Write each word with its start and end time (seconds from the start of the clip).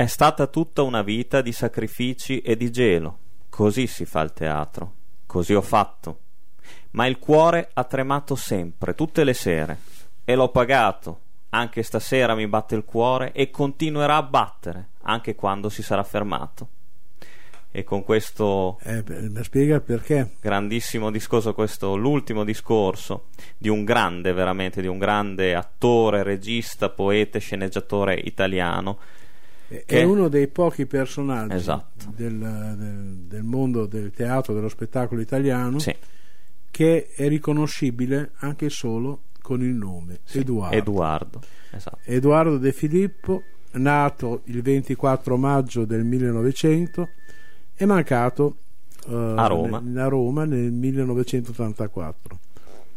È 0.00 0.06
stata 0.06 0.46
tutta 0.46 0.82
una 0.82 1.02
vita 1.02 1.40
di 1.40 1.50
sacrifici 1.50 2.38
e 2.38 2.56
di 2.56 2.70
gelo. 2.70 3.18
Così 3.48 3.88
si 3.88 4.04
fa 4.04 4.20
il 4.20 4.32
teatro. 4.32 4.92
Così 5.26 5.54
ho 5.54 5.60
fatto. 5.60 6.20
Ma 6.90 7.06
il 7.06 7.18
cuore 7.18 7.70
ha 7.74 7.82
tremato 7.82 8.36
sempre, 8.36 8.94
tutte 8.94 9.24
le 9.24 9.34
sere. 9.34 9.78
E 10.24 10.36
l'ho 10.36 10.50
pagato. 10.50 11.18
Anche 11.48 11.82
stasera 11.82 12.36
mi 12.36 12.46
batte 12.46 12.76
il 12.76 12.84
cuore 12.84 13.32
e 13.32 13.50
continuerà 13.50 14.14
a 14.14 14.22
battere, 14.22 14.90
anche 15.02 15.34
quando 15.34 15.68
si 15.68 15.82
sarà 15.82 16.04
fermato. 16.04 16.68
E 17.72 17.82
con 17.82 18.04
questo 18.04 18.78
Eh, 18.82 19.02
beh, 19.02 19.30
mi 19.30 19.42
spiega 19.42 19.80
perché? 19.80 20.36
grandissimo 20.40 21.10
discorso, 21.10 21.54
questo 21.54 21.96
l'ultimo 21.96 22.44
discorso 22.44 23.30
di 23.56 23.68
un 23.68 23.82
grande, 23.82 24.32
veramente, 24.32 24.80
di 24.80 24.86
un 24.86 24.98
grande 24.98 25.56
attore, 25.56 26.22
regista, 26.22 26.88
poeta 26.88 27.40
sceneggiatore 27.40 28.14
italiano. 28.14 28.98
È 29.68 29.84
Che- 29.84 30.02
uno 30.02 30.28
dei 30.28 30.48
pochi 30.48 30.86
personaggi 30.86 31.54
Esatto. 31.54 32.06
del, 32.16 32.38
del- 32.38 33.14
del 33.28 33.42
mondo 33.42 33.84
del 33.86 34.10
teatro, 34.12 34.54
dello 34.54 34.68
spettacolo 34.70 35.20
italiano, 35.20 35.78
Sì, 35.78 35.94
che 36.70 37.08
è 37.14 37.28
riconoscibile 37.28 38.30
anche 38.38 38.70
solo 38.70 39.24
con 39.42 39.62
il 39.62 39.74
nome, 39.74 40.20
sì, 40.24 40.38
Edoardo. 40.38 40.76
Edoardo, 40.76 41.40
esatto. 41.70 41.98
Edoardo 42.04 42.56
De 42.58 42.72
Filippo, 42.72 43.42
nato 43.72 44.40
il 44.44 44.62
24 44.62 45.36
maggio 45.36 45.84
del 45.84 46.04
1900, 46.04 47.08
è 47.74 47.84
mancato 47.84 48.56
eh, 49.06 49.14
A 49.14 49.46
Roma. 49.46 49.80
ne- 49.80 50.00
a 50.00 50.08
Roma 50.08 50.44
nel 50.44 50.72
1984. 50.72 52.38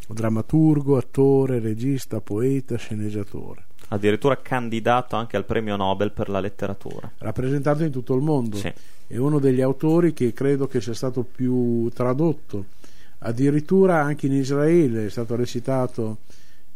Drammaturgo, 0.08 0.97
attore, 0.97 1.59
regista, 1.59 2.19
poeta, 2.19 2.75
sceneggiatore. 2.75 3.66
Addirittura 3.90 4.38
candidato 4.42 5.16
anche 5.16 5.38
al 5.38 5.46
premio 5.46 5.76
Nobel 5.76 6.12
per 6.12 6.30
la 6.30 6.40
letteratura. 6.40 7.12
Rappresentato 7.18 7.84
in 7.84 7.92
tutto 7.92 8.16
il 8.16 8.22
mondo. 8.22 8.58
Sì, 8.58 8.72
È 9.08 9.18
uno 9.18 9.40
degli 9.40 9.62
autori 9.62 10.14
che 10.14 10.34
credo 10.34 10.68
che 10.68 10.80
sia 10.80 10.94
stato 10.94 11.23
più 11.23 11.90
tradotto. 11.94 12.66
Addirittura 13.20 14.02
anche 14.02 14.28
in 14.28 14.34
Israele 14.34 15.06
è 15.06 15.10
stato 15.10 15.36
recitato 15.36 16.18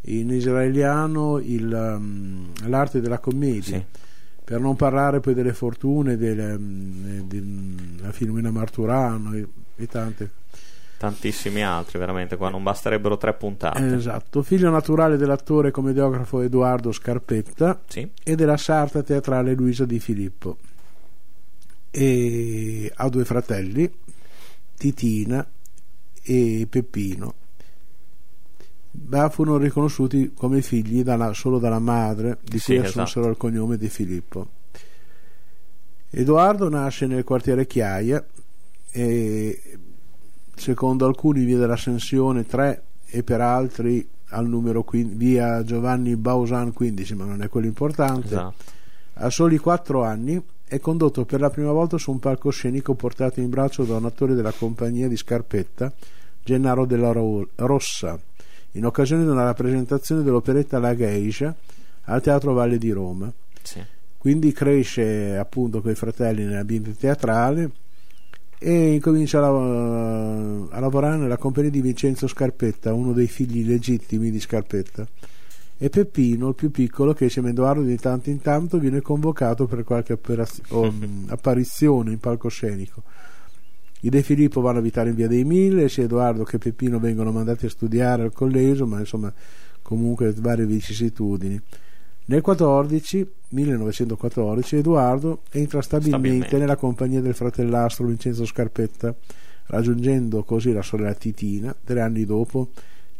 in 0.07 0.29
israeliano 0.29 1.39
il, 1.39 1.71
um, 1.71 2.51
l'arte 2.67 3.01
della 3.01 3.19
commedia. 3.19 3.77
sì. 3.77 3.85
per 4.43 4.59
non 4.59 4.75
parlare 4.75 5.19
poi 5.19 5.33
delle 5.33 5.53
fortune 5.53 6.17
delle, 6.17 6.55
mm, 6.55 7.21
della 7.21 8.11
Filomena 8.11 8.51
Marturano 8.51 9.33
e, 9.33 9.47
e 9.75 9.87
tante 9.87 10.29
Tantissimi 10.97 11.61
altri, 11.63 11.99
veramente, 11.99 12.37
qua 12.37 12.49
non 12.49 12.63
basterebbero 12.63 13.17
tre 13.17 13.33
puntate. 13.33 13.93
esatto. 13.95 14.41
Figlio 14.43 14.69
naturale 14.69 15.17
dell'attore 15.17 15.67
e 15.67 15.71
commediografo 15.71 16.41
Edoardo 16.41 16.91
Scarpetta 16.91 17.81
Sì, 17.87 18.09
e 18.23 18.35
della 18.35 18.57
sarta 18.57 19.03
teatrale 19.03 19.53
Luisa 19.53 19.85
Di 19.85 19.99
Filippo. 19.99 20.57
E 21.91 22.91
ha 22.95 23.09
due 23.09 23.25
fratelli 23.25 23.91
Titina 24.77 25.45
e 26.23 26.67
Peppino. 26.69 27.33
Ma 29.07 29.29
furono 29.29 29.57
riconosciuti 29.57 30.31
come 30.33 30.61
figli 30.61 31.03
dalla- 31.03 31.33
solo 31.33 31.59
dalla 31.59 31.79
madre 31.79 32.37
di 32.41 32.57
Sì, 32.59 32.75
cui 32.77 32.85
assunsero 32.85 33.03
esatto. 33.25 33.27
il 33.29 33.37
cognome 33.37 33.77
di 33.77 33.89
Filippo. 33.89 34.47
Edoardo 36.09 36.69
nasce 36.69 37.05
nel 37.07 37.23
quartiere 37.25 37.67
Chiaia 37.67 38.25
e 38.91 39.61
secondo 40.55 41.05
alcuni 41.05 41.43
via 41.43 41.57
dell'Ascensione 41.57 42.45
3 42.45 42.83
e 43.05 43.23
per 43.23 43.41
altri 43.41 44.07
al 44.29 44.47
numero 44.47 44.83
15, 44.83 45.15
via 45.15 45.63
Giovanni 45.63 46.15
Bausan 46.15 46.73
15 46.73 47.15
ma 47.15 47.25
non 47.25 47.41
è 47.41 47.49
quello 47.49 47.67
importante 47.67 48.27
esatto. 48.27 48.53
a 49.13 49.29
soli 49.29 49.57
4 49.57 50.03
anni 50.03 50.41
è 50.67 50.79
condotto 50.79 51.25
per 51.25 51.39
la 51.39 51.49
prima 51.49 51.71
volta 51.71 51.97
su 51.97 52.11
un 52.11 52.19
palcoscenico 52.19 52.95
portato 52.95 53.39
in 53.39 53.49
braccio 53.49 53.83
da 53.83 53.97
un 53.97 54.05
attore 54.05 54.33
della 54.33 54.51
compagnia 54.51 55.07
di 55.07 55.15
Scarpetta, 55.15 55.93
Gennaro 56.43 56.85
della 56.85 57.11
Ro- 57.11 57.49
Rossa, 57.55 58.19
in 58.71 58.85
occasione 58.85 59.23
di 59.23 59.29
una 59.29 59.43
rappresentazione 59.43 60.23
dell'operetta 60.23 60.79
La 60.79 60.95
Geisha 60.95 61.55
al 62.05 62.21
Teatro 62.21 62.53
Valle 62.53 62.79
di 62.79 62.91
Roma. 62.91 63.31
Sì. 63.61 63.79
Quindi 64.17 64.51
cresce 64.51 65.37
appunto 65.37 65.81
con 65.81 65.91
i 65.91 65.95
fratelli 65.95 66.43
nell'ambiente 66.43 66.95
teatrale 66.95 67.69
e 68.65 68.93
incomincia 68.95 69.37
a, 69.37 69.41
lav- 69.41 70.73
a 70.73 70.79
lavorare 70.79 71.17
nella 71.17 71.37
compagnia 71.37 71.69
di 71.69 71.81
Vincenzo 71.81 72.25
Scarpetta, 72.25 72.95
uno 72.95 73.13
dei 73.13 73.27
figli 73.27 73.63
legittimi 73.63 74.31
di 74.31 74.39
Scarpetta. 74.39 75.07
E 75.77 75.89
Peppino, 75.91 76.49
il 76.49 76.55
più 76.55 76.71
piccolo, 76.71 77.13
che 77.13 77.25
insieme 77.25 77.49
a 77.49 77.51
Edoardo 77.51 77.83
di 77.83 77.95
tanto 77.97 78.31
in 78.31 78.41
tanto 78.41 78.79
viene 78.79 79.01
convocato 79.01 79.67
per 79.67 79.83
qualche 79.83 80.17
o, 80.69 80.91
mh, 80.91 81.25
apparizione 81.27 82.13
in 82.13 82.17
palcoscenico. 82.17 83.03
I 83.99 84.09
De 84.09 84.23
Filippo 84.23 84.61
vanno 84.61 84.77
a 84.77 84.79
abitare 84.79 85.09
in 85.09 85.15
via 85.15 85.27
dei 85.27 85.43
Mille, 85.43 85.87
sia 85.87 86.05
Edoardo 86.05 86.43
che 86.43 86.57
Peppino 86.57 86.97
vengono 86.97 87.31
mandati 87.31 87.67
a 87.67 87.69
studiare 87.69 88.23
al 88.23 88.33
collegio, 88.33 88.87
ma 88.87 88.97
insomma 88.97 89.31
comunque 89.83 90.33
varie 90.35 90.65
vicissitudini. 90.65 91.61
Nel 92.27 92.41
14, 92.41 93.31
1914 93.49 94.77
Edoardo 94.77 95.41
entra 95.51 95.83
stabilmente, 95.83 96.27
Stabilmente. 96.27 96.57
nella 96.57 96.75
compagnia 96.75 97.21
del 97.21 97.35
fratellastro 97.35 98.07
Vincenzo 98.07 98.45
Scarpetta, 98.45 99.13
raggiungendo 99.67 100.43
così 100.43 100.71
la 100.73 100.81
sorella 100.81 101.13
Titina, 101.13 101.75
tre 101.83 102.01
anni 102.01 102.25
dopo 102.25 102.69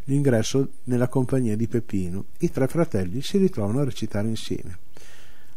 l'ingresso 0.06 0.70
nella 0.86 1.08
compagnia 1.08 1.56
di 1.56 1.68
Peppino. 1.68 2.26
I 2.40 2.50
tre 2.50 2.68
fratelli 2.68 3.22
si 3.22 3.38
ritrovano 3.38 3.82
a 3.82 3.84
recitare 3.84 4.28
insieme. 4.28 4.80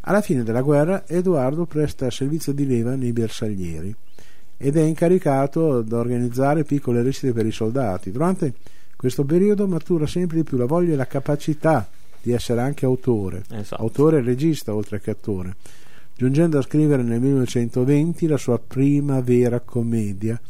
Alla 0.00 0.20
fine 0.20 0.42
della 0.42 0.62
guerra 0.62 1.08
Edoardo 1.08 1.64
presta 1.64 2.10
servizio 2.10 2.53
di 2.53 2.66
leva 2.66 2.97
nei 2.97 3.12
bersaglieri 3.12 3.94
ed 4.58 4.76
è 4.76 4.82
incaricato 4.82 5.81
da 5.81 5.97
organizzare 5.97 6.64
piccole 6.64 7.03
recite 7.03 7.32
per 7.32 7.47
i 7.47 7.53
soldati. 7.53 8.10
Durante 8.10 8.53
questo 8.94 9.25
periodo 9.25 9.66
matura 9.66 10.06
sempre 10.06 10.37
di 10.37 10.44
più 10.44 10.58
la 10.58 10.66
voglia 10.66 10.92
e 10.92 10.97
la 10.97 11.06
capacità 11.06 11.88
di 12.22 12.32
essere 12.32 12.60
anche 12.60 12.84
autore, 12.84 13.44
Esatto. 13.50 13.80
autore 13.82 14.18
e 14.18 14.22
regista 14.22 14.74
oltre 14.74 15.00
che 15.00 15.10
attore, 15.10 15.56
giungendo 16.16 16.58
a 16.58 16.62
scrivere 16.62 17.02
nel 17.02 17.20
1920 17.20 18.26
la 18.26 18.36
sua 18.36 18.58
prima 18.58 19.20
vera 19.20 19.60
commedia, 19.60 20.40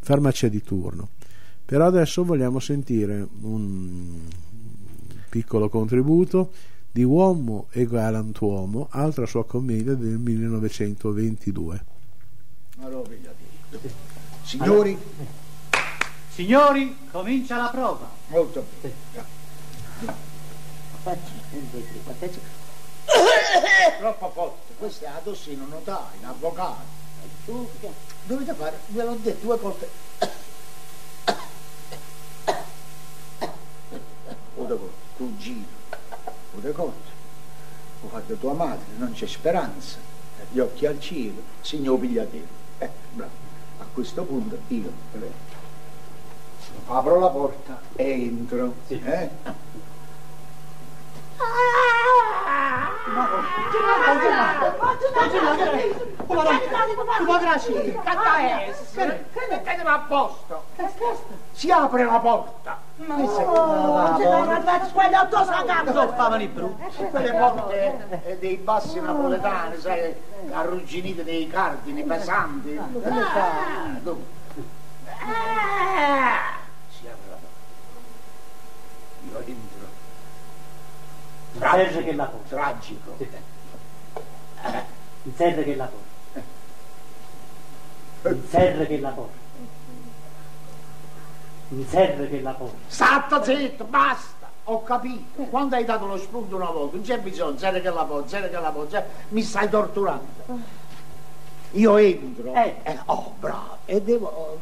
Farmacia 0.00 0.48
di 0.48 0.62
turno. 0.62 1.08
Però 1.64 1.86
adesso 1.86 2.24
vogliamo 2.24 2.58
sentire 2.60 3.26
un 3.42 4.20
piccolo 5.30 5.68
contributo 5.70 6.52
di 6.92 7.02
Uomo 7.02 7.68
e 7.70 7.86
Galantuomo, 7.86 8.88
altra 8.90 9.24
sua 9.26 9.44
commedia 9.46 9.94
del 9.94 10.18
1922. 10.18 11.84
Signori, 14.42 14.96
Signori, 16.28 16.96
comincia 17.10 17.56
la 17.56 17.68
prova. 17.72 18.10
molto 18.28 18.64
bene. 18.80 20.32
Troppo 23.98 24.30
forte, 24.30 24.72
questo 24.78 25.04
è 25.04 25.08
la 25.08 25.20
tossina 25.22 25.66
notaio, 25.68 26.18
un 26.20 26.24
avvocato. 26.24 27.02
Dovete 28.24 28.54
fare, 28.54 28.78
ve 28.86 29.04
l'ho 29.04 29.14
detto 29.20 29.44
due 29.44 29.56
volte. 29.58 29.90
Ora 34.56 34.74
con 34.74 34.90
cugino, 35.18 35.66
ora 36.56 36.70
conto. 36.70 37.12
Ho 38.02 38.08
fatto 38.08 38.34
tua 38.36 38.54
madre, 38.54 38.86
non 38.96 39.12
c'è 39.12 39.26
speranza. 39.26 39.98
Gli 40.50 40.58
occhi 40.58 40.86
al 40.86 40.98
cielo, 41.00 41.42
signor 41.60 41.98
pigliatelo. 41.98 42.46
Eh, 42.78 42.90
bravo. 43.12 43.32
A 43.78 43.84
questo 43.92 44.22
punto 44.22 44.58
io 44.68 44.90
eh, 45.20 45.30
apro 46.86 47.18
la 47.18 47.28
porta 47.28 47.80
e 47.94 48.10
entro. 48.10 48.74
Eh? 48.88 49.28
Come 57.24 57.38
grazie? 57.40 58.00
Mettete 59.48 59.82
a 59.82 59.98
posto. 60.08 60.64
Si 61.52 61.70
apre 61.70 62.04
la 62.04 62.18
porta. 62.18 62.80
Quelle 67.10 67.32
porte 67.32 68.36
dei 68.40 68.56
bassi 68.56 69.00
napoletani, 69.00 69.78
sai, 69.78 70.14
arrugginite 70.52 71.24
dei 71.24 71.46
cardini 71.48 72.02
pesanti. 72.02 72.80
Dunque. 74.02 74.32
Ah, 75.06 76.58
si 76.88 77.06
apre 77.06 77.30
la 77.30 77.36
porta. 77.36 77.48
Io 79.30 79.38
entro. 79.46 79.82
Tragico. 81.74 82.04
che 82.04 82.12
la 82.14 82.24
porta. 82.24 82.56
Tragico. 82.56 83.16
Il 85.22 85.32
serre 85.34 85.64
che 85.64 85.74
la 85.76 85.84
porta. 85.84 86.40
Il 88.28 88.46
serre 88.48 88.86
che 88.86 89.00
la 89.00 89.08
porta. 89.10 89.42
Il 91.68 91.86
serre 91.88 92.28
che 92.28 92.40
la 92.40 92.52
porta. 92.52 92.76
Stato 92.86 93.44
zitto, 93.44 93.84
basta! 93.84 94.48
Ho 94.64 94.82
capito. 94.82 95.42
Quando 95.44 95.76
hai 95.76 95.84
dato 95.84 96.06
lo 96.06 96.16
spunto 96.16 96.56
una 96.56 96.70
volta, 96.70 96.96
non 96.96 97.04
c'è 97.04 97.18
bisogno, 97.18 97.58
serre 97.58 97.80
che 97.80 97.90
la 97.90 98.04
porta, 98.04 98.28
serre 98.28 98.50
che 98.50 98.60
la 98.60 98.70
porta, 98.70 99.04
mi 99.28 99.42
stai 99.42 99.68
torturando. 99.68 100.72
Io 101.72 101.96
entro, 101.96 102.54
eh. 102.54 102.76
eh, 102.84 102.98
oh 103.06 103.34
bravo, 103.38 103.78
e 103.84 104.00
devo 104.00 104.58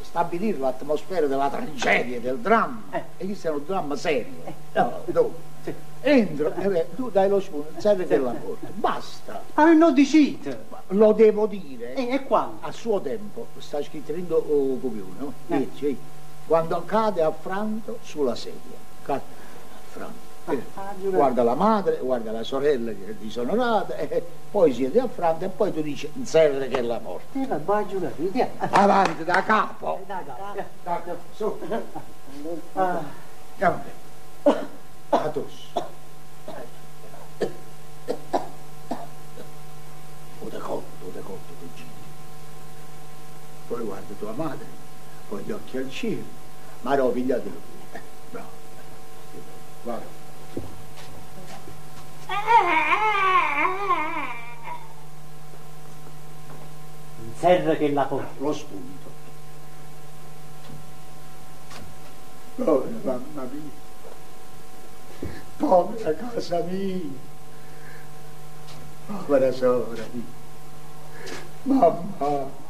stabilire 0.00 0.56
l'atmosfera 0.58 1.26
della 1.26 1.50
tragedia, 1.50 2.20
del 2.20 2.38
dramma. 2.38 2.82
Eh. 2.90 3.02
E 3.16 3.24
questo 3.24 3.48
è 3.48 3.50
un 3.50 3.64
dramma 3.66 3.96
serio. 3.96 4.32
Eh. 4.44 4.54
No, 4.72 5.02
dove? 5.06 5.34
Sì. 5.64 5.74
Entro, 6.06 6.52
eh, 6.56 6.86
tu 6.94 7.08
dai 7.08 7.30
lo 7.30 7.40
spunto, 7.40 7.80
serve 7.80 8.06
che 8.06 8.18
la 8.18 8.32
porta, 8.32 8.66
basta. 8.74 9.42
Ma 9.54 9.72
non 9.72 9.94
dicite. 9.94 10.72
Lo 10.88 11.12
devo 11.12 11.46
dire. 11.46 11.94
E, 11.94 12.12
e 12.12 12.24
quando? 12.24 12.58
A 12.60 12.70
suo 12.72 13.00
tempo, 13.00 13.46
sta 13.56 13.82
scritto 13.82 14.12
in 14.12 14.26
oh, 14.30 14.78
copione, 14.78 15.14
no? 15.18 15.32
Eh. 15.48 15.66
Dice, 15.70 15.96
quando 16.46 16.82
cade 16.84 17.22
affranto 17.22 18.00
sulla 18.02 18.34
sedia. 18.34 18.76
Cade 19.02 19.22
affranto. 19.88 20.32
Eh, 20.46 20.62
guarda 21.08 21.42
la 21.42 21.54
madre, 21.54 21.98
guarda 22.02 22.32
la 22.32 22.42
sorella 22.42 22.92
che 22.92 23.08
è 23.08 23.14
disonorata, 23.14 23.96
e 23.96 24.22
poi 24.50 24.74
siete 24.74 25.00
affranto 25.00 25.46
e 25.46 25.48
poi 25.48 25.72
tu 25.72 25.80
dici 25.80 26.12
zerre 26.22 26.68
che 26.68 26.80
è 26.80 26.82
la 26.82 27.00
morte. 27.00 27.38
Eh, 27.40 28.50
Avanti 28.58 29.24
da 29.24 29.42
capo. 29.42 30.00
Da 30.06 30.22
capo. 30.26 30.62
Da 30.82 31.00
capo. 31.02 31.16
Su. 31.34 31.58
Ah. 32.74 33.00
Andiamo 33.52 33.80
bene. 34.42 34.66
Atus. 35.08 35.70
O 40.40 40.48
da 40.48 40.58
conto, 40.58 41.04
o 41.06 41.10
da 41.14 41.20
conto, 41.20 41.52
cugino. 41.58 41.88
Poi 43.68 43.82
guarda 43.82 44.14
tua 44.18 44.23
madre, 44.34 44.66
con 45.28 45.40
gli 45.40 45.50
occhi 45.50 45.76
al 45.76 45.90
cielo, 45.90 46.22
ma 46.82 46.94
no, 46.96 47.08
pigliatelo. 47.08 47.56
Eh, 47.92 48.00
bravo. 48.30 48.48
Guarda. 49.82 50.22
Serra 57.38 57.76
che 57.76 57.92
la 57.92 58.04
porta. 58.04 58.30
Lo 58.38 58.52
spunto. 58.52 59.12
Povera 62.56 62.98
mamma 63.02 63.48
mia. 63.50 63.82
Povera 65.58 66.14
casa 66.14 66.60
mia. 66.60 67.00
Povera 69.06 69.52
sora 69.52 70.04
mia. 70.12 70.22
Mamma. 71.64 72.63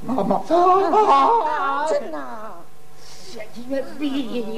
Mamma. 0.00 0.42
Ah, 0.46 1.88
no. 2.10 2.66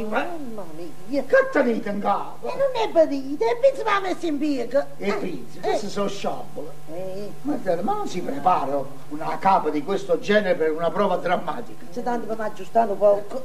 Mamma 0.09 0.65
mia. 1.07 1.25
Che 1.25 1.49
tenete 1.51 1.89
in 1.89 2.01
capo? 2.01 2.47
E 2.47 2.53
non 2.57 2.69
è 2.75 2.85
e 2.85 3.57
pensi 3.61 3.83
mi 3.83 3.91
ha 3.91 4.01
messo 4.01 4.27
in 4.27 4.39
piega. 4.39 4.87
E 4.97 5.13
pensi, 5.13 5.61
queste 5.61 5.89
sono 5.89 6.09
sciobole. 6.09 6.71
Eh. 6.93 7.33
Ma, 7.43 7.59
ma 7.83 7.95
non 7.95 8.07
si 8.07 8.21
prepara 8.21 8.83
una 9.09 9.39
capa 9.39 9.71
di 9.71 9.83
questo 9.83 10.19
genere 10.21 10.55
per 10.55 10.73
una 10.73 10.91
prova 10.91 11.17
drammatica? 11.17 11.87
Se 11.91 12.03
tanto 12.03 12.27
per 12.27 12.41
aggiustare 12.41 12.91
un 12.91 12.99
poco. 12.99 13.45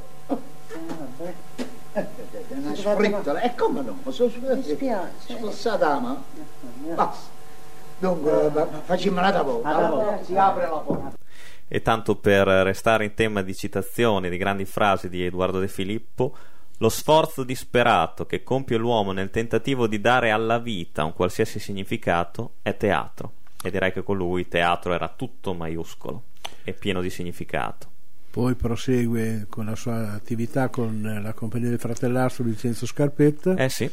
Una 2.48 2.74
sfrittola, 2.74 3.40
e 3.40 3.54
come 3.54 3.80
no? 3.80 3.96
Mi 4.04 4.62
spiace. 4.62 5.10
Spostata 5.18 5.88
la 5.88 5.98
mano. 5.98 6.24
Basta. 6.94 7.34
Dunque, 7.98 8.52
facciamo 8.84 9.18
una 9.18 9.30
da 9.30 9.42
poco. 9.42 10.18
Si 10.22 10.36
apre 10.36 10.62
la 10.62 10.76
porta. 10.76 11.24
E 11.68 11.82
tanto 11.82 12.16
per 12.16 12.46
restare 12.46 13.04
in 13.04 13.14
tema 13.14 13.42
di 13.42 13.54
citazioni, 13.54 14.28
di 14.28 14.36
grandi 14.36 14.64
frasi 14.64 15.08
di 15.08 15.24
Edoardo 15.24 15.58
De 15.58 15.68
Filippo, 15.68 16.36
lo 16.78 16.88
sforzo 16.88 17.42
disperato 17.42 18.26
che 18.26 18.42
compie 18.42 18.76
l'uomo 18.76 19.12
nel 19.12 19.30
tentativo 19.30 19.86
di 19.86 20.00
dare 20.00 20.30
alla 20.30 20.58
vita 20.58 21.04
un 21.04 21.14
qualsiasi 21.14 21.58
significato 21.58 22.54
è 22.62 22.76
teatro. 22.76 23.32
E 23.62 23.70
direi 23.70 23.92
che 23.92 24.02
con 24.02 24.16
lui 24.16 24.46
teatro 24.46 24.92
era 24.92 25.08
tutto 25.08 25.54
maiuscolo 25.54 26.24
e 26.62 26.72
pieno 26.72 27.00
di 27.00 27.10
significato. 27.10 27.94
Poi 28.30 28.54
prosegue 28.54 29.46
con 29.48 29.64
la 29.64 29.74
sua 29.74 30.12
attività 30.12 30.68
con 30.68 31.20
la 31.22 31.32
compagnia 31.32 31.70
del 31.70 31.78
fratellastro 31.78 32.44
Vincenzo 32.44 32.84
Scarpetta. 32.84 33.56
Eh 33.56 33.70
sì. 33.70 33.90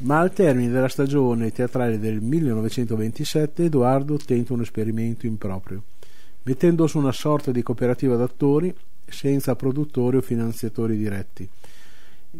Ma 0.00 0.20
al 0.20 0.32
termine 0.32 0.70
della 0.70 0.88
stagione 0.88 1.50
teatrale 1.50 1.98
del 1.98 2.20
1927 2.20 3.64
Edoardo 3.64 4.16
tenta 4.18 4.52
un 4.52 4.60
esperimento 4.60 5.26
improprio 5.26 5.82
mettendo 6.48 6.86
su 6.86 6.96
una 6.96 7.12
sorta 7.12 7.50
di 7.52 7.62
cooperativa 7.62 8.16
d'attori 8.16 8.74
senza 9.06 9.54
produttori 9.54 10.16
o 10.16 10.22
finanziatori 10.22 10.96
diretti, 10.96 11.46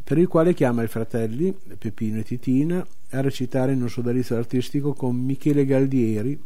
per 0.03 0.17
il 0.17 0.27
quale 0.29 0.55
chiama 0.55 0.83
i 0.83 0.89
fratelli 0.89 1.55
Peppino 1.77 2.19
e 2.19 2.23
Titina 2.23 2.87
a 3.11 3.21
recitare 3.21 3.73
in 3.73 3.83
un 3.83 3.91
sodalizio 3.91 4.37
artistico 4.37 4.95
con 4.95 5.15
Michele 5.15 5.67
Galdieri, 5.67 6.41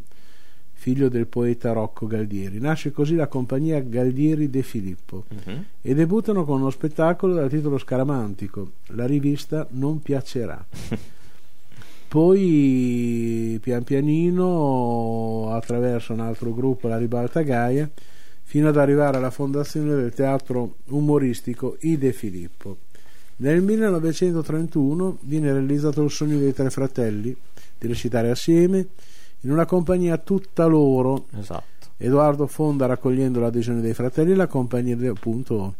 figlio 0.73 1.09
del 1.09 1.29
poeta 1.29 1.70
Rocco 1.70 2.09
Galdieri. 2.09 2.59
Nasce 2.59 2.91
così 2.91 3.14
la 3.14 3.29
compagnia 3.29 3.79
Galdieri 3.79 4.50
De 4.50 4.64
Filippo 4.64 5.26
uh-huh. 5.29 5.64
e 5.81 5.94
debuttano 5.94 6.44
con 6.44 6.61
uno 6.61 6.70
spettacolo 6.70 7.35
dal 7.35 7.49
titolo 7.49 7.79
scaramantico, 7.79 8.73
La 8.88 9.06
rivista 9.06 9.69
Non 9.70 10.03
piacerà. 10.03 10.67
Poi 12.12 13.59
pian 13.62 13.85
pianino 13.85 15.50
attraverso 15.50 16.12
un 16.12 16.20
altro 16.20 16.53
gruppo, 16.53 16.87
la 16.87 16.99
Ribalta 16.99 17.41
Gaia, 17.41 17.88
fino 18.43 18.69
ad 18.69 18.76
arrivare 18.76 19.17
alla 19.17 19.31
fondazione 19.31 19.94
del 19.94 20.12
teatro 20.12 20.75
umoristico 20.88 21.78
Ide 21.81 22.12
Filippo. 22.12 22.76
Nel 23.37 23.62
1931 23.62 25.21
viene 25.23 25.54
realizzato 25.54 26.02
il 26.02 26.11
sogno 26.11 26.37
dei 26.37 26.52
tre 26.52 26.69
fratelli 26.69 27.35
di 27.78 27.87
recitare 27.87 28.28
assieme 28.28 28.88
in 29.40 29.50
una 29.50 29.64
compagnia 29.64 30.19
tutta 30.19 30.66
loro. 30.66 31.28
Esatto. 31.35 31.87
Edoardo 31.97 32.47
fonda 32.47 32.85
raccogliendo 32.85 33.40
l'adesione 33.40 33.81
dei 33.81 33.95
fratelli 33.95 34.35
la 34.35 34.49
compagnia 34.49 34.99
appunto 35.11 35.76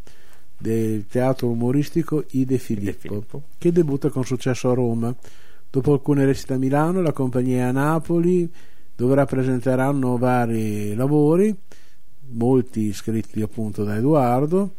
del 0.57 1.05
teatro 1.09 1.49
umoristico 1.49 2.25
Ide 2.31 2.57
Filippo, 2.57 2.87
Ide 2.87 2.99
Filippo, 2.99 3.43
che 3.59 3.71
debutta 3.71 4.09
con 4.09 4.25
successo 4.25 4.71
a 4.71 4.75
Roma 4.75 5.15
Dopo 5.73 5.95
alcune 5.95 6.27
recite 6.27 6.53
a 6.53 6.59
Milano, 6.59 7.01
la 7.01 7.13
compagnia 7.13 7.69
a 7.69 7.73
Napoli, 7.73 8.47
dove 8.95 9.15
rappresenteranno 9.15 10.19
vari 10.19 10.95
lavori, 10.95 11.57
molti 12.33 12.93
scritti 12.93 13.41
appunto 13.41 13.83
da 13.83 13.97
Edoardo, 13.97 14.75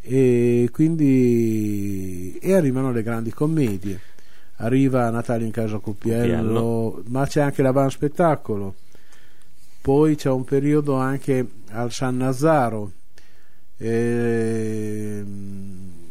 e 0.00 0.70
quindi 0.72 2.38
e 2.40 2.54
arrivano 2.54 2.90
le 2.90 3.02
grandi 3.02 3.34
commedie. 3.34 4.00
Arriva 4.56 5.10
Natale 5.10 5.44
in 5.44 5.50
casa 5.50 5.76
Coppiello, 5.76 6.36
Coppiello. 6.36 7.02
ma 7.08 7.26
c'è 7.26 7.42
anche 7.42 7.60
la 7.60 7.72
Van 7.72 7.90
Spettacolo. 7.90 8.76
Poi 9.82 10.16
c'è 10.16 10.30
un 10.30 10.44
periodo 10.44 10.94
anche 10.94 11.46
al 11.72 11.92
San 11.92 12.16
Nazzaro, 12.16 12.92
e, 13.76 15.22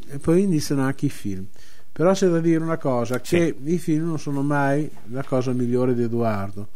e 0.08 0.18
poi 0.20 0.44
iniziano 0.44 0.84
anche 0.84 1.08
i 1.08 1.10
film. 1.10 1.48
Però 1.94 2.12
c'è 2.12 2.28
da 2.28 2.40
dire 2.40 2.64
una 2.64 2.78
cosa, 2.78 3.20
sì. 3.24 3.38
che 3.38 3.56
i 3.66 3.78
film 3.78 4.08
non 4.08 4.18
sono 4.18 4.42
mai 4.42 4.90
la 5.10 5.24
cosa 5.24 5.54
migliore 5.54 5.94
di 5.94 6.02
Edoardo. 6.02 6.70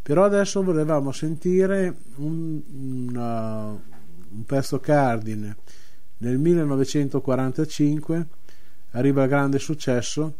Però 0.00 0.22
adesso 0.22 0.62
volevamo 0.62 1.10
sentire 1.10 1.92
un, 2.16 2.60
una, 3.08 3.64
un 3.70 4.44
pezzo 4.46 4.78
cardine. 4.78 5.56
Nel 6.18 6.38
1945 6.38 8.26
arriva 8.92 9.24
il 9.24 9.28
grande 9.28 9.58
successo 9.58 10.34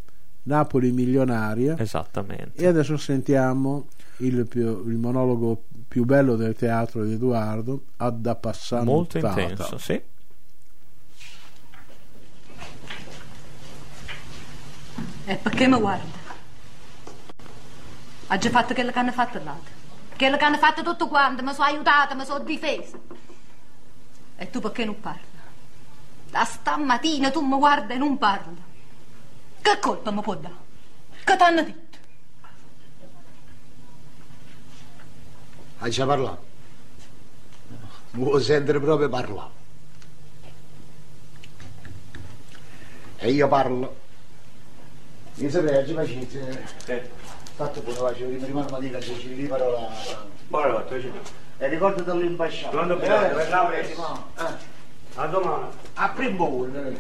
Napoli 0.45 0.93
milionaria. 0.93 1.77
Esattamente. 1.77 2.63
E 2.63 2.67
adesso 2.67 2.97
sentiamo 2.97 3.87
il, 4.19 4.47
più, 4.47 4.89
il 4.89 4.97
monologo 4.97 5.65
più 5.89 6.05
bello 6.05 6.37
del 6.37 6.55
teatro 6.55 7.05
di 7.05 7.15
Edoardo, 7.15 7.87
Ad 7.97 8.37
Passano. 8.39 8.85
Molto 8.85 9.19
intenso, 9.19 9.77
sì. 9.79 10.01
E 15.27 15.37
perché 15.37 15.67
mi 15.67 15.79
guarda? 15.79 16.23
Ha 18.27 18.39
già 18.39 18.51
fatto 18.51 18.75
quello 18.75 18.91
che 18.91 18.99
hanno 18.99 19.13
fatto 19.13 19.43
l'altro. 19.43 19.73
Quello 20.17 20.37
che 20.37 20.45
hanno 20.45 20.59
fatto 20.59 20.83
tutto 20.83 21.09
quanto, 21.09 21.43
mi 21.43 21.53
sono 21.55 21.67
aiutato, 21.67 22.15
mi 22.15 22.25
sono 22.25 22.45
difesa. 22.45 22.99
E 24.37 24.51
tu 24.51 24.61
perché 24.61 24.85
non 24.85 25.01
parli? 25.01 25.33
Da 26.31 26.45
stamattina 26.45 27.31
tu 27.31 27.41
mi 27.41 27.57
guardi 27.57 27.95
e 27.95 27.97
non 27.97 28.19
parli. 28.19 28.63
Che 29.63 29.79
colpa 29.79 30.11
mi 30.11 30.21
può 30.21 30.35
dare? 30.35 30.55
Che 31.25 31.37
ti 31.37 31.43
hanno 31.43 31.63
detto? 31.63 31.99
Hai 35.79 35.91
già 35.91 36.07
parlato? 36.07 36.45
Vuoi 38.13 38.43
sentire 38.43 38.79
proprio 38.79 39.09
parlare? 39.09 39.51
E 43.17 43.31
io 43.31 43.49
parlo. 43.49 44.03
Mi 45.37 45.51
saprei, 45.51 45.77
oggi 45.79 45.93
facete. 45.95 47.11
Fatto 47.57 47.81
pure 47.81 47.97
faccio, 47.97 48.25
prima 48.27 48.63
non 48.65 48.79
mi 48.81 48.87
dica 48.87 49.01
se 49.01 49.19
ci 49.19 49.35
di 49.35 49.47
parola. 49.47 49.89
Buonanotte, 50.49 51.01
ci 51.01 51.11
E 51.59 51.69
ricordo 51.69 52.03
dall'imbasciato. 52.03 52.77
Quando 52.77 52.97
piove, 52.99 53.29
Eh, 53.31 53.47
eh, 53.47 53.95
ma- 53.97 54.25
eh, 54.39 54.73
A 55.17 55.27
domani. 55.27 55.67
A 55.95 56.09
primo 56.11 56.49
volo. 56.49 56.75
eh. 56.75 56.97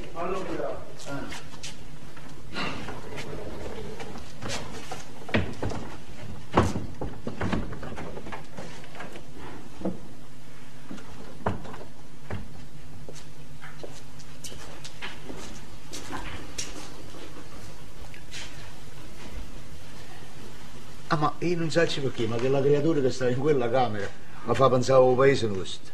Ah, 21.14 21.16
ma 21.16 21.32
io 21.38 21.56
non 21.56 21.70
so 21.70 21.86
perché, 22.00 22.26
ma 22.26 22.34
quella 22.34 22.60
creatura 22.60 23.00
che 23.00 23.12
sta 23.12 23.28
in 23.28 23.38
quella 23.38 23.70
camera 23.70 24.08
mi 24.46 24.54
fa 24.56 24.68
pensare 24.68 25.00
al 25.00 25.14
paese 25.14 25.46
nostro. 25.46 25.92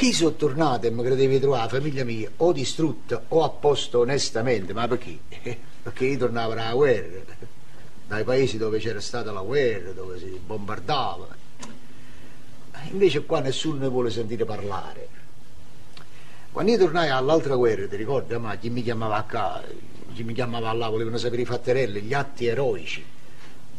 Io 0.00 0.12
sono 0.14 0.32
tornato 0.32 0.86
e 0.86 0.90
mi 0.90 1.02
credevi 1.02 1.38
trovare 1.38 1.64
la 1.64 1.68
famiglia 1.68 2.04
mia 2.04 2.30
o 2.38 2.52
distrutta 2.52 3.22
o 3.28 3.44
a 3.44 3.50
posto 3.50 3.98
onestamente, 3.98 4.72
ma 4.72 4.88
perché? 4.88 5.18
Perché 5.82 6.06
io 6.06 6.16
tornavo 6.16 6.54
dalla 6.54 6.72
guerra, 6.72 7.22
dai 8.06 8.24
paesi 8.24 8.56
dove 8.56 8.78
c'era 8.78 9.00
stata 9.00 9.30
la 9.30 9.42
guerra, 9.42 9.92
dove 9.92 10.18
si 10.18 10.40
bombardava. 10.42 11.28
Invece 12.92 13.26
qua 13.26 13.40
nessuno 13.40 13.78
ne 13.78 13.88
vuole 13.88 14.08
sentire 14.08 14.46
parlare. 14.46 15.08
Quando 16.50 16.70
io 16.72 16.78
tornai 16.78 17.10
all'altra 17.10 17.56
guerra, 17.56 17.86
ti 17.86 17.96
ricordi, 17.96 18.36
ma 18.38 18.56
chi 18.56 18.70
mi 18.70 18.82
chiamava 18.82 19.22
qua, 19.28 19.62
chi 19.66 19.89
mi 20.16 20.32
chiamava 20.32 20.72
là, 20.72 20.88
volevano 20.88 21.16
sapere 21.16 21.42
i 21.42 21.46
fatterelli, 21.46 22.02
gli 22.02 22.14
atti 22.14 22.46
eroici. 22.46 23.04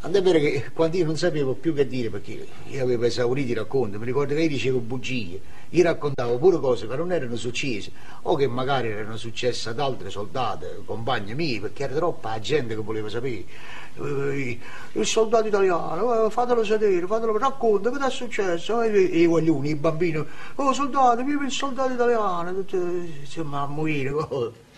Tant'è 0.02 0.24
vero 0.24 0.40
che 0.40 0.72
quando 0.74 0.98
io 0.98 1.06
non 1.06 1.16
sapevo 1.16 1.54
più 1.54 1.76
che 1.76 1.86
dire, 1.88 2.10
perché 2.10 2.48
io 2.66 2.82
avevo 2.82 3.04
esaurito 3.06 3.52
i 3.52 3.54
racconti, 3.54 4.00
mi 4.00 4.06
ricordo 4.06 4.34
che 4.34 4.42
io 4.42 4.48
dicevo 4.48 4.80
bugie, 4.80 5.40
io 5.70 5.84
raccontavo 5.84 6.40
pure 6.40 6.60
cose 6.60 6.88
che 6.88 6.96
non 6.96 7.12
erano 7.12 7.36
successe, 7.36 7.92
o 8.24 8.36
che 8.36 8.48
magari 8.48 8.88
erano 8.88 9.16
successe 9.16 9.70
ad 9.70 9.80
altri 9.80 10.10
soldati, 10.10 10.66
compagni 10.86 11.36
miei, 11.36 11.60
perché 11.60 11.84
era 11.84 11.94
troppa 11.94 12.40
gente 12.40 12.74
che 12.74 12.82
voleva 12.82 13.10
sapere. 13.10 13.46
Eh, 13.94 14.60
Il 14.94 15.06
soldato 15.06 15.46
italiano, 15.46 16.26
eh, 16.26 16.32
fatelo 16.32 16.64
sapere, 16.64 17.06
fatelo, 17.06 17.38
racconta 17.38 17.92
ti 17.92 18.04
è 18.04 18.10
successo, 18.10 18.82
e 18.82 19.00
i 19.00 19.28
guaglioni, 19.28 19.70
i 19.70 19.76
bambini, 19.76 20.26
oh 20.56 20.74
soldato, 20.74 21.24
vive 21.24 21.46
il 21.46 21.52
soldato 21.52 21.94
italiano, 21.94 22.52
tutte, 22.56 22.78
insomma, 23.20 23.62
a 23.62 23.68
morire. 23.68 24.12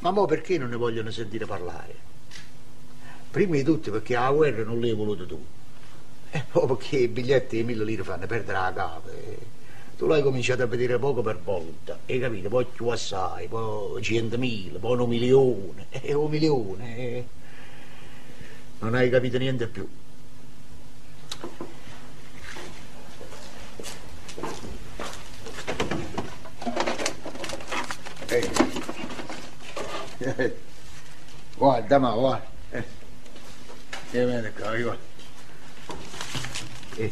Ma 0.00 0.10
mo 0.10 0.24
perché 0.26 0.56
non 0.58 0.70
ne 0.70 0.76
vogliono 0.76 1.10
sentire 1.10 1.44
parlare? 1.44 1.94
Prima 3.30 3.54
di 3.54 3.62
tutto 3.62 3.90
perché 3.90 4.14
la 4.14 4.30
guerra 4.32 4.64
non 4.64 4.80
l'hai 4.80 4.92
voluto 4.92 5.26
tu. 5.26 5.44
E 6.30 6.44
poi 6.50 6.66
perché 6.66 6.96
i 6.98 7.08
biglietti 7.08 7.56
di 7.56 7.64
mille 7.64 7.84
lire 7.84 8.02
fanno 8.02 8.26
perdere 8.26 8.58
la 8.58 8.72
capa. 8.72 9.10
Tu 9.96 10.06
l'hai 10.06 10.22
cominciato 10.22 10.62
a 10.62 10.66
vedere 10.66 10.98
poco 10.98 11.20
per 11.20 11.38
volta, 11.38 11.98
hai 12.06 12.18
capito? 12.18 12.48
Poi 12.48 12.64
più 12.64 12.86
assai, 12.88 13.46
poi 13.48 14.02
centomila, 14.02 14.78
poi 14.78 14.98
un 14.98 15.08
milione, 15.08 15.86
e 15.90 16.14
un 16.14 16.30
milione. 16.30 16.96
e 16.96 17.24
Non 18.78 18.94
hai 18.94 19.10
capito 19.10 19.36
niente 19.36 19.66
più. 19.66 19.86
Guarda, 31.56 31.98
ma 31.98 32.12
guarda. 32.12 32.46
Eh. 32.70 32.84
E 34.12 34.26
vieni 34.26 34.50
qua, 34.52 34.76
guarda. 34.76 35.08
Eh. 36.96 37.10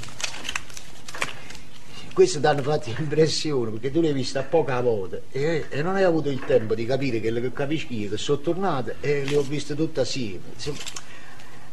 Questo 2.13 2.41
ti 2.41 2.47
hanno 2.47 2.63
fatto 2.63 2.91
impressione 2.99 3.71
perché 3.71 3.91
tu 3.93 4.01
l'hai 4.01 4.13
vista 4.13 4.43
poca 4.43 4.81
volta 4.81 5.21
e, 5.31 5.67
e 5.69 5.83
non 5.83 5.95
hai 5.95 6.03
avuto 6.03 6.29
il 6.31 6.45
tempo 6.45 6.75
di 6.75 6.85
capire 6.85 7.21
che 7.21 7.33
che 7.33 7.53
capisci 7.53 7.97
io, 7.97 8.11
che 8.11 8.17
sono 8.17 8.41
tornato 8.41 8.95
e 9.01 9.25
le 9.25 9.37
ho 9.37 9.43
viste 9.43 9.77
tutte 9.77 10.01
assieme. 10.01 10.41
Insomma, 10.55 10.79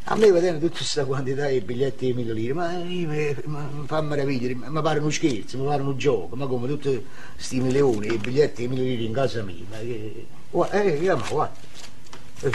a 0.08 0.16
me 0.16 0.32
vedendo 0.32 0.60
tutta 0.60 0.78
questa 0.78 1.04
quantità 1.06 1.48
di 1.48 1.62
biglietti 1.62 2.06
di 2.06 2.14
mille 2.14 2.34
lire, 2.34 2.54
ma, 2.54 2.70
mi- 2.78 3.36
ma 3.46 3.68
fa 3.86 4.02
meraviglia, 4.02 4.56
mi 4.56 4.82
pare 4.82 5.00
uno 5.00 5.10
scherzo, 5.10 5.58
mi 5.58 5.66
pare 5.66 5.82
un 5.82 5.98
gioco, 5.98 6.36
ma 6.36 6.46
come 6.46 6.68
tutti 6.68 7.04
questi 7.34 7.60
milioni 7.60 8.08
di 8.10 8.18
biglietti 8.18 8.62
di 8.62 8.68
mille 8.68 8.84
lire 8.84 9.04
in 9.04 9.14
casa 9.14 9.42
mia. 9.42 9.64
Ma 9.70 9.78
che... 9.80 10.28
Guarda, 10.52 10.82
eh, 10.84 10.96
io, 10.98 11.18
ma 11.18 11.28
guarda. 11.28 11.58
Eh, 12.42 12.52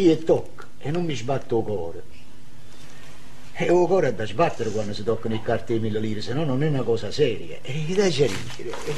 Io 0.00 0.16
tocco 0.18 0.62
e 0.78 0.90
non 0.92 1.04
mi 1.04 1.16
sbatto 1.16 1.58
il 1.58 1.64
cuore. 1.64 2.02
E 3.54 3.64
il 3.64 3.70
cuore 3.86 4.08
è 4.08 4.14
da 4.14 4.24
sbattere 4.24 4.70
quando 4.70 4.94
si 4.94 5.02
toccano 5.02 5.34
i 5.34 5.42
carte 5.42 5.72
di 5.72 5.80
mille 5.80 5.98
lire, 5.98 6.20
se 6.20 6.32
no 6.34 6.44
non 6.44 6.62
è 6.62 6.68
una 6.68 6.82
cosa 6.82 7.10
seria. 7.10 7.58
E 7.62 7.84
da 7.96 8.06
ridere. 8.06 8.76
E... 8.84 8.94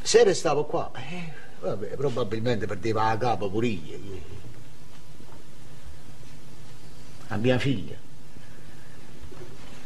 Se 0.00 0.24
restavo 0.24 0.64
qua, 0.64 0.90
eh, 0.94 1.30
vabbè, 1.60 1.88
probabilmente 1.96 2.64
perdeva 2.66 3.08
la 3.08 3.18
capa 3.18 3.46
pure 3.48 3.66
io. 3.66 3.98
A 7.28 7.36
mia 7.36 7.58
figlia. 7.58 7.94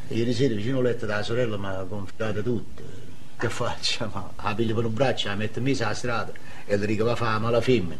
Ieri 0.09 0.33
sera 0.33 0.55
vicino 0.55 0.79
al 0.79 0.85
letto 0.85 1.07
della 1.07 1.23
sorella 1.23 1.57
mi 1.57 1.67
ha 1.67 1.85
confidato 1.89 2.43
tutto. 2.43 2.83
Che 3.37 3.49
faccio? 3.49 4.11
Ma 4.13 4.31
la 4.43 4.55
piglio 4.55 4.75
per 4.75 4.85
un 4.87 4.95
braccio, 4.95 5.29
la 5.29 5.35
metto 5.37 5.59
in 5.59 5.65
messa 5.65 5.87
alla 5.87 5.95
strada 5.95 6.33
e 6.65 6.77
le 6.77 6.87
dico 6.87 7.05
va 7.05 7.13
a 7.13 7.17
fare 7.17 7.39
male 7.39 7.61
femmina. 7.61 7.97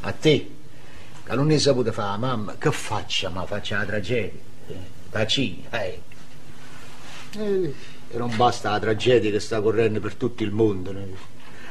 A 0.00 0.12
te, 0.12 0.50
che 1.24 1.34
non 1.34 1.46
ne 1.46 1.58
saputo 1.58 1.90
fare 1.92 2.18
mamma, 2.18 2.56
che 2.56 2.70
faccio? 2.70 3.30
Ma 3.30 3.44
faccio 3.46 3.74
la 3.74 3.84
tragedia. 3.84 4.40
Eh, 4.68 4.74
Taccini, 5.10 5.66
eh. 5.70 6.00
Eh, 7.32 7.74
E 8.08 8.18
non 8.18 8.36
basta 8.36 8.70
la 8.70 8.78
tragedia 8.78 9.30
che 9.30 9.40
sta 9.40 9.60
correndo 9.60 9.98
per 9.98 10.14
tutto 10.14 10.44
il 10.44 10.52
mondo. 10.52 10.92
né? 10.92 11.08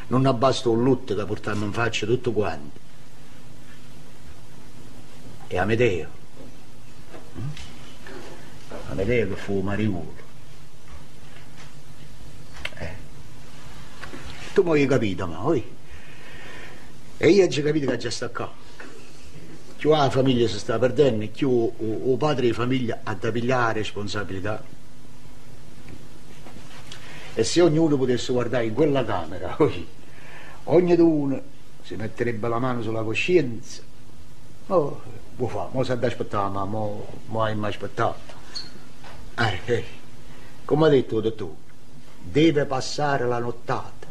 Non 0.08 0.26
abbasta 0.26 0.68
un 0.70 0.84
lutto 0.84 1.16
che 1.16 1.24
portiamo 1.26 1.64
in 1.64 1.72
faccia 1.72 2.06
tutto 2.06 2.32
quanto. 2.34 2.80
E 5.48 5.58
Amedeo. 5.58 6.08
Mm? 7.38 7.50
Amedeo 8.90 9.28
che 9.30 9.36
fu 9.36 9.60
mariuolo. 9.62 10.14
Eh. 12.78 12.94
Tu 14.54 14.64
mi 14.64 14.72
hai 14.72 14.88
capito, 14.88 15.28
ma 15.28 15.46
oi? 15.46 15.74
E 17.18 17.30
io 17.30 17.46
ho 17.46 17.64
capito 17.64 17.90
che 17.90 17.98
già 17.98 18.10
sta 18.10 18.30
qua. 18.30 18.52
Più 19.78 19.90
la 19.90 20.10
famiglia 20.10 20.48
si 20.48 20.58
sta 20.58 20.80
perdendo, 20.80 21.28
più 21.28 21.72
il 21.80 22.18
padre 22.18 22.48
di 22.48 22.54
famiglia 22.54 23.02
ha 23.04 23.14
da 23.14 23.32
pigliare 23.32 23.80
responsabilità. 23.80 24.64
E 27.36 27.44
se 27.44 27.62
ognuno 27.62 27.98
potesse 27.98 28.32
guardare 28.32 28.66
in 28.66 28.74
quella 28.74 29.06
camera, 29.06 29.56
oi, 29.62 29.88
ognuno 30.64 31.42
si 31.84 31.96
metterebbe 31.96 32.48
la 32.48 32.60
mano 32.60 32.82
sulla 32.82 33.04
coscienza. 33.04 33.84
Oh, 34.68 35.02
aspettare, 36.08 36.50
ma 36.50 36.66
mo, 36.66 37.06
mo 37.26 37.44
hai 37.44 37.56
mai 37.56 37.70
aspettato. 37.70 38.34
Eh, 39.38 39.60
eh, 39.66 39.86
come 40.64 40.88
ha 40.88 40.90
detto 40.90 41.20
dottore, 41.20 41.56
deve 42.20 42.66
passare 42.66 43.26
la 43.26 43.40
nottata. 43.40 44.08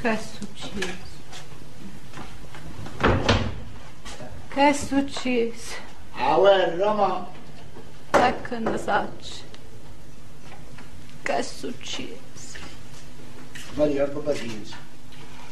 Che 0.00 0.10
è 0.10 0.18
successo? 0.18 1.14
Che 4.48 4.68
è 4.68 4.72
successo? 4.72 5.74
Ah, 6.12 6.36
guerra, 6.36 6.92
ma... 6.92 7.28
Ecco 8.10 8.58
ne 8.58 8.78
sacci. 8.78 9.42
Che 11.22 11.36
è 11.36 11.42
successo? 11.42 12.58
Maria, 13.74 14.06
pazienza. 14.06 14.85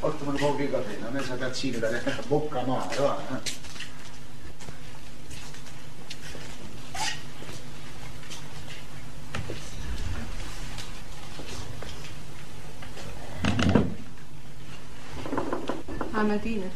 Portami 0.05 0.33
un 0.33 0.37
po' 0.37 0.55
di 0.59 0.71
caffè, 0.71 0.99
una 0.99 1.09
mezza 1.09 1.35
tazzina 1.35 1.79
da 1.79 1.89
bocca 2.27 2.61
amara, 2.61 2.95
va. 3.01 3.19
Eh. 3.31 3.53
La 16.11 16.23
mattina 16.23 16.67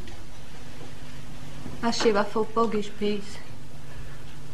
Asceva 1.80 2.20
a 2.20 2.24
fare 2.24 2.46
poche 2.46 2.82
spese. 2.82 3.38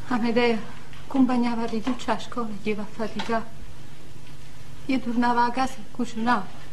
Amedea 0.09 0.59
accompagnava 1.07 1.62
a 1.62 1.66
riduccia 1.66 2.14
a 2.14 2.19
scuola, 2.19 2.49
gli 2.61 2.75
va 2.75 2.83
a 2.83 2.87
faticare. 2.90 3.45
Io 4.87 4.99
tornava 4.99 5.45
a 5.45 5.52
casa 5.52 5.75
e 5.75 5.93
cucinava. 5.93 6.63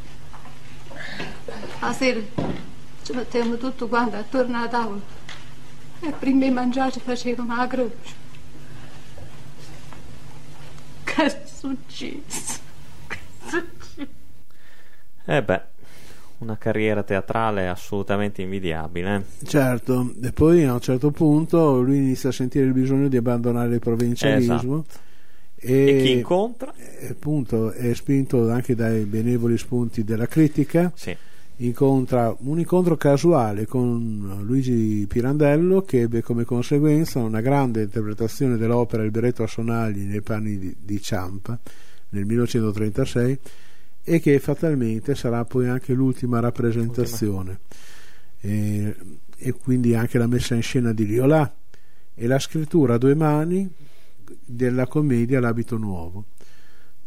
La 1.81 1.93
sera 1.93 2.19
ci 3.03 3.13
mettevamo 3.13 3.57
tutto 3.57 3.87
quanto 3.87 4.15
attorno 4.15 4.57
a 4.57 4.67
tavola 4.67 5.01
e 6.01 6.11
prima 6.17 6.45
di 6.45 6.51
mangiare 6.51 6.91
ci 6.91 6.99
facevamo 6.99 7.55
la 7.55 7.67
croce. 7.67 8.19
Che 11.03 11.23
è 11.23 11.41
successo? 11.45 12.59
Che 13.07 13.15
è 13.17 13.49
successo? 13.49 14.09
Eh 15.25 15.43
beh, 15.43 15.61
una 16.39 16.57
carriera 16.57 17.03
teatrale 17.03 17.67
assolutamente 17.67 18.41
invidiabile. 18.41 19.15
eh. 19.39 19.45
Certo, 19.45 20.13
e 20.21 20.31
poi 20.31 20.63
a 20.65 20.73
un 20.73 20.79
certo 20.81 21.11
punto 21.11 21.81
lui 21.81 21.97
inizia 21.97 22.29
a 22.29 22.33
sentire 22.33 22.65
il 22.65 22.73
bisogno 22.73 23.07
di 23.07 23.17
abbandonare 23.17 23.73
il 23.73 23.79
provincialismo. 23.79 24.85
E 25.63 25.99
chi 26.03 26.11
incontra? 26.13 26.73
e 26.75 27.09
appunto 27.09 27.71
è 27.71 27.93
spinto 27.93 28.49
anche 28.49 28.73
dai 28.73 29.03
benevoli 29.05 29.59
spunti 29.59 30.03
della 30.03 30.25
critica 30.25 30.91
Sì. 30.95 31.15
Incontra 31.65 32.35
un 32.39 32.59
incontro 32.59 32.97
casuale 32.97 33.67
con 33.67 34.41
Luigi 34.41 35.05
Pirandello 35.07 35.83
che 35.83 36.01
ebbe 36.01 36.21
come 36.21 36.43
conseguenza 36.43 37.19
una 37.19 37.41
grande 37.41 37.83
interpretazione 37.83 38.57
dell'opera 38.57 39.03
Il 39.03 39.11
berretto 39.11 39.43
a 39.43 39.47
sonagli 39.47 40.01
nei 40.01 40.21
panni 40.21 40.57
di, 40.57 40.75
di 40.79 41.01
Ciampa 41.01 41.59
nel 42.09 42.25
1936 42.25 43.39
e 44.03 44.19
che 44.19 44.39
fatalmente 44.39 45.13
sarà 45.13 45.45
poi 45.45 45.67
anche 45.67 45.93
l'ultima 45.93 46.39
rappresentazione. 46.39 47.59
E, 48.39 48.95
e 49.37 49.51
quindi 49.51 49.93
anche 49.93 50.17
la 50.17 50.27
messa 50.27 50.55
in 50.55 50.63
scena 50.63 50.91
di 50.91 51.05
Liolà 51.05 51.53
e 52.15 52.27
la 52.27 52.39
scrittura 52.39 52.95
a 52.95 52.97
due 52.97 53.13
mani 53.13 53.71
della 54.43 54.87
commedia 54.87 55.39
L'abito 55.39 55.77
nuovo 55.77 56.25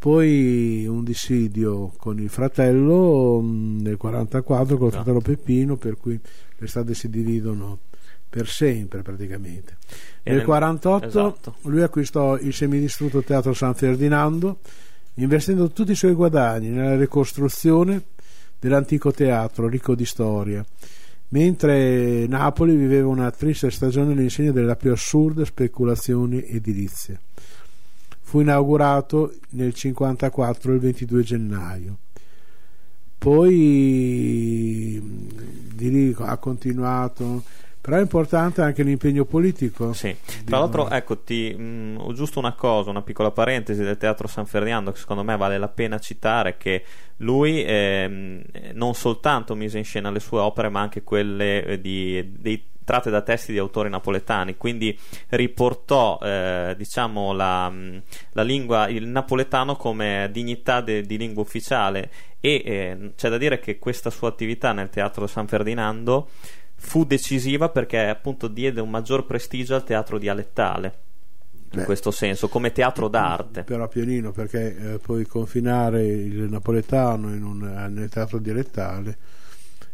poi 0.04 0.84
un 0.86 1.02
dissidio 1.02 1.94
con 1.96 2.20
il 2.20 2.28
fratello 2.28 3.40
mh, 3.40 3.80
nel 3.80 3.96
44 3.96 4.76
col 4.76 4.88
No. 4.88 4.90
fratello 4.92 5.20
Peppino 5.20 5.76
per 5.76 5.96
cui 5.96 6.20
le 6.58 6.66
strade 6.66 6.92
si 6.92 7.08
dividono 7.08 7.78
per 8.28 8.46
sempre 8.46 9.00
praticamente 9.00 9.78
E 10.22 10.28
nel 10.28 10.36
nel- 10.38 10.44
48 10.44 11.06
esatto. 11.06 11.54
lui 11.62 11.80
acquistò 11.80 12.36
il 12.36 12.52
semidistrutto 12.52 13.22
Teatro 13.22 13.54
San 13.54 13.72
Ferdinando 13.74 14.58
investendo 15.14 15.70
tutti 15.70 15.92
i 15.92 15.96
suoi 15.96 16.12
guadagni 16.12 16.68
nella 16.68 16.98
ricostruzione 16.98 18.02
dell'antico 18.58 19.10
teatro 19.10 19.68
ricco 19.68 19.94
di 19.94 20.04
storia 20.04 20.62
mentre 21.28 22.26
Napoli 22.26 22.76
viveva 22.76 23.08
una 23.08 23.30
triste 23.30 23.70
stagione 23.70 24.12
all'insegna 24.12 24.52
delle 24.52 24.76
più 24.76 24.92
assurde 24.92 25.46
speculazioni 25.46 26.44
edilizie 26.46 27.20
fu 28.34 28.40
inaugurato 28.40 29.32
nel 29.50 29.72
54 29.72 30.72
il 30.72 30.80
22 30.80 31.22
gennaio 31.22 31.98
poi 33.16 35.00
di 35.72 35.88
lì 35.88 36.16
ha 36.18 36.36
continuato 36.38 37.44
però 37.80 37.98
è 37.98 38.00
importante 38.00 38.60
anche 38.60 38.82
l'impegno 38.82 39.24
politico 39.24 39.92
Sì. 39.92 40.16
Tra 40.44 40.58
l'altro, 40.58 40.88
ecco, 40.88 41.18
ti, 41.18 41.54
mh, 41.54 41.98
ho 41.98 42.14
giusto 42.14 42.38
una 42.38 42.54
cosa, 42.54 42.88
una 42.88 43.02
piccola 43.02 43.30
parentesi 43.30 43.82
del 43.82 43.98
Teatro 43.98 44.26
San 44.26 44.46
Ferdinando 44.46 44.90
che 44.90 44.98
secondo 44.98 45.22
me 45.22 45.36
vale 45.36 45.58
la 45.58 45.68
pena 45.68 45.98
citare, 45.98 46.56
che 46.56 46.82
lui 47.18 47.62
ehm, 47.62 48.42
non 48.72 48.94
soltanto 48.94 49.54
mise 49.54 49.76
in 49.76 49.84
scena 49.84 50.10
le 50.10 50.20
sue 50.20 50.40
opere, 50.40 50.70
ma 50.70 50.80
anche 50.80 51.02
quelle 51.02 51.62
eh, 51.62 51.80
di, 51.82 52.32
dei- 52.38 52.64
tratte 52.84 53.10
da 53.10 53.22
testi 53.22 53.52
di 53.52 53.58
autori 53.58 53.88
napoletani, 53.88 54.56
quindi 54.56 54.96
riportò 55.30 56.18
eh, 56.22 56.74
diciamo 56.76 57.32
la, 57.32 57.68
mh, 57.68 58.02
la 58.32 58.42
lingua, 58.42 58.88
il 58.88 59.06
napoletano 59.06 59.76
come 59.76 60.28
dignità 60.30 60.80
de- 60.80 61.02
di 61.02 61.16
lingua 61.16 61.42
ufficiale 61.42 62.10
e 62.40 62.62
eh, 62.64 63.12
c'è 63.16 63.28
da 63.30 63.38
dire 63.38 63.58
che 63.58 63.78
questa 63.78 64.10
sua 64.10 64.28
attività 64.28 64.72
nel 64.72 64.90
Teatro 64.90 65.26
San 65.26 65.46
Ferdinando 65.46 66.28
fu 66.74 67.04
decisiva 67.04 67.70
perché 67.70 68.06
appunto 68.06 68.48
diede 68.48 68.80
un 68.80 68.90
maggior 68.90 69.24
prestigio 69.24 69.74
al 69.74 69.84
teatro 69.84 70.18
dialettale 70.18 70.98
in 71.74 71.80
Beh. 71.80 71.84
questo 71.86 72.10
senso 72.10 72.48
come 72.48 72.72
teatro 72.72 73.08
d'arte 73.08 73.64
però 73.64 73.88
pianino 73.88 74.30
perché 74.30 74.76
eh, 74.76 74.98
poi 74.98 75.24
confinare 75.26 76.04
il 76.04 76.42
napoletano 76.50 77.34
in 77.34 77.42
un, 77.42 77.58
nel 77.90 78.08
teatro 78.10 78.38
dialettale 78.38 79.16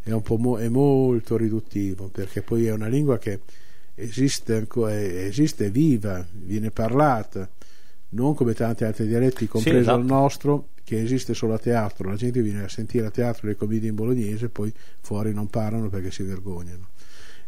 è, 0.03 0.11
un 0.11 0.23
po 0.23 0.37
mo- 0.37 0.59
è 0.59 0.69
molto 0.69 1.37
riduttivo 1.37 2.09
perché 2.09 2.43
poi 2.43 2.67
è 2.67 2.73
una 2.73 2.89
lingua 2.89 3.19
che 3.19 3.41
esiste 3.95 4.55
ancora 4.55 4.99
esiste 4.99 5.71
viva 5.71 6.27
viene 6.33 6.71
parlata 6.71 7.49
non 8.11 8.35
come 8.35 8.55
tanti 8.55 8.85
altri 8.85 9.07
dialetti 9.07 9.47
compreso 9.47 9.79
esatto. 9.79 9.99
il 9.99 10.05
nostro 10.05 10.69
che 10.91 11.01
esiste 11.01 11.35
solo 11.35 11.55
a 11.55 11.59
teatro. 11.59 12.09
La 12.09 12.17
gente 12.17 12.43
viene 12.43 12.65
a 12.65 12.69
sentire 12.69 13.07
a 13.07 13.11
teatro 13.11 13.47
le 13.47 13.55
commedie 13.55 13.91
in 13.91 13.95
bolognese 13.95 14.49
poi 14.49 14.73
fuori 15.01 15.33
non 15.33 15.49
parlano 15.49 15.89
perché 15.89 16.11
si 16.11 16.25
vergognano. 16.25 16.89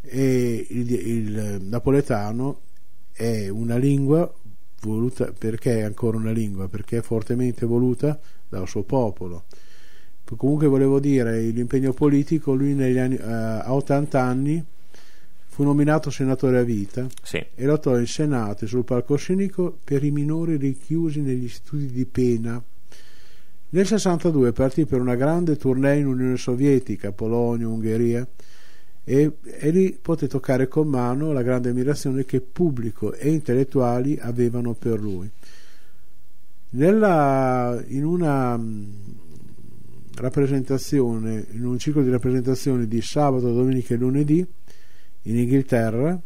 E 0.00 0.64
il, 0.70 0.92
il 0.92 1.58
napoletano 1.62 2.60
è 3.10 3.48
una 3.48 3.76
lingua 3.76 4.32
voluta 4.82 5.32
perché 5.36 5.78
è 5.78 5.82
ancora 5.82 6.18
una 6.18 6.30
lingua? 6.30 6.68
Perché 6.68 6.98
è 6.98 7.02
fortemente 7.02 7.66
voluta 7.66 8.20
dal 8.48 8.68
suo 8.68 8.84
popolo 8.84 9.44
comunque 10.36 10.66
volevo 10.66 11.00
dire 11.00 11.40
l'impegno 11.40 11.92
politico 11.92 12.54
lui 12.54 12.72
anni, 12.98 13.16
eh, 13.16 13.22
a 13.22 13.72
80 13.72 14.20
anni 14.20 14.64
fu 15.46 15.62
nominato 15.64 16.10
senatore 16.10 16.58
a 16.58 16.62
vita 16.62 17.06
sì 17.22 17.44
e 17.54 17.64
lottò 17.64 17.98
in 17.98 18.06
senato 18.06 18.64
e 18.64 18.68
sul 18.68 18.84
palcoscenico 18.84 19.78
per 19.84 20.02
i 20.04 20.10
minori 20.10 20.56
richiusi 20.56 21.20
negli 21.20 21.44
istituti 21.44 21.86
di 21.86 22.04
pena 22.06 22.62
nel 23.74 23.86
62 23.86 24.52
partì 24.52 24.84
per 24.84 25.00
una 25.00 25.14
grande 25.14 25.56
tournée 25.56 25.98
in 25.98 26.06
Unione 26.06 26.36
Sovietica, 26.36 27.10
Polonia, 27.12 27.66
Ungheria 27.66 28.26
e, 29.02 29.32
e 29.42 29.70
lì 29.70 29.98
poté 30.00 30.28
toccare 30.28 30.68
con 30.68 30.88
mano 30.88 31.32
la 31.32 31.40
grande 31.40 31.70
ammirazione 31.70 32.26
che 32.26 32.42
pubblico 32.42 33.14
e 33.14 33.30
intellettuali 33.30 34.18
avevano 34.20 34.74
per 34.74 35.00
lui. 35.00 35.30
Nella, 36.74 37.82
in 37.86 38.04
una 38.04 38.60
rappresentazione, 40.16 41.46
in 41.50 41.64
un 41.64 41.78
ciclo 41.78 42.02
di 42.02 42.10
rappresentazioni 42.10 42.86
di 42.86 43.00
sabato, 43.00 43.52
domenica 43.52 43.94
e 43.94 43.96
lunedì 43.96 44.46
in 45.22 45.36
Inghilterra, 45.36 46.18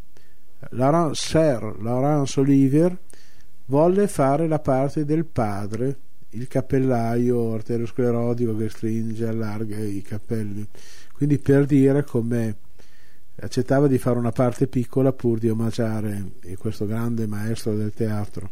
Laurent, 0.70 1.14
Sir 1.14 1.76
Laurence 1.80 2.40
Olivier 2.40 2.96
volle 3.66 4.08
fare 4.08 4.46
la 4.46 4.58
parte 4.58 5.04
del 5.04 5.24
padre, 5.24 5.98
il 6.30 6.48
cappellaio 6.48 7.52
arteriosclerotico 7.54 8.56
che 8.56 8.68
stringe 8.68 9.24
e 9.24 9.28
allarga 9.28 9.78
i 9.78 10.02
capelli. 10.02 10.66
Quindi 11.12 11.38
per 11.38 11.66
dire 11.66 12.04
come 12.04 12.56
accettava 13.36 13.86
di 13.86 13.98
fare 13.98 14.18
una 14.18 14.32
parte 14.32 14.66
piccola 14.66 15.12
pur 15.12 15.38
di 15.38 15.48
omaggiare 15.48 16.32
questo 16.58 16.86
grande 16.86 17.26
maestro 17.26 17.74
del 17.74 17.92
teatro. 17.92 18.50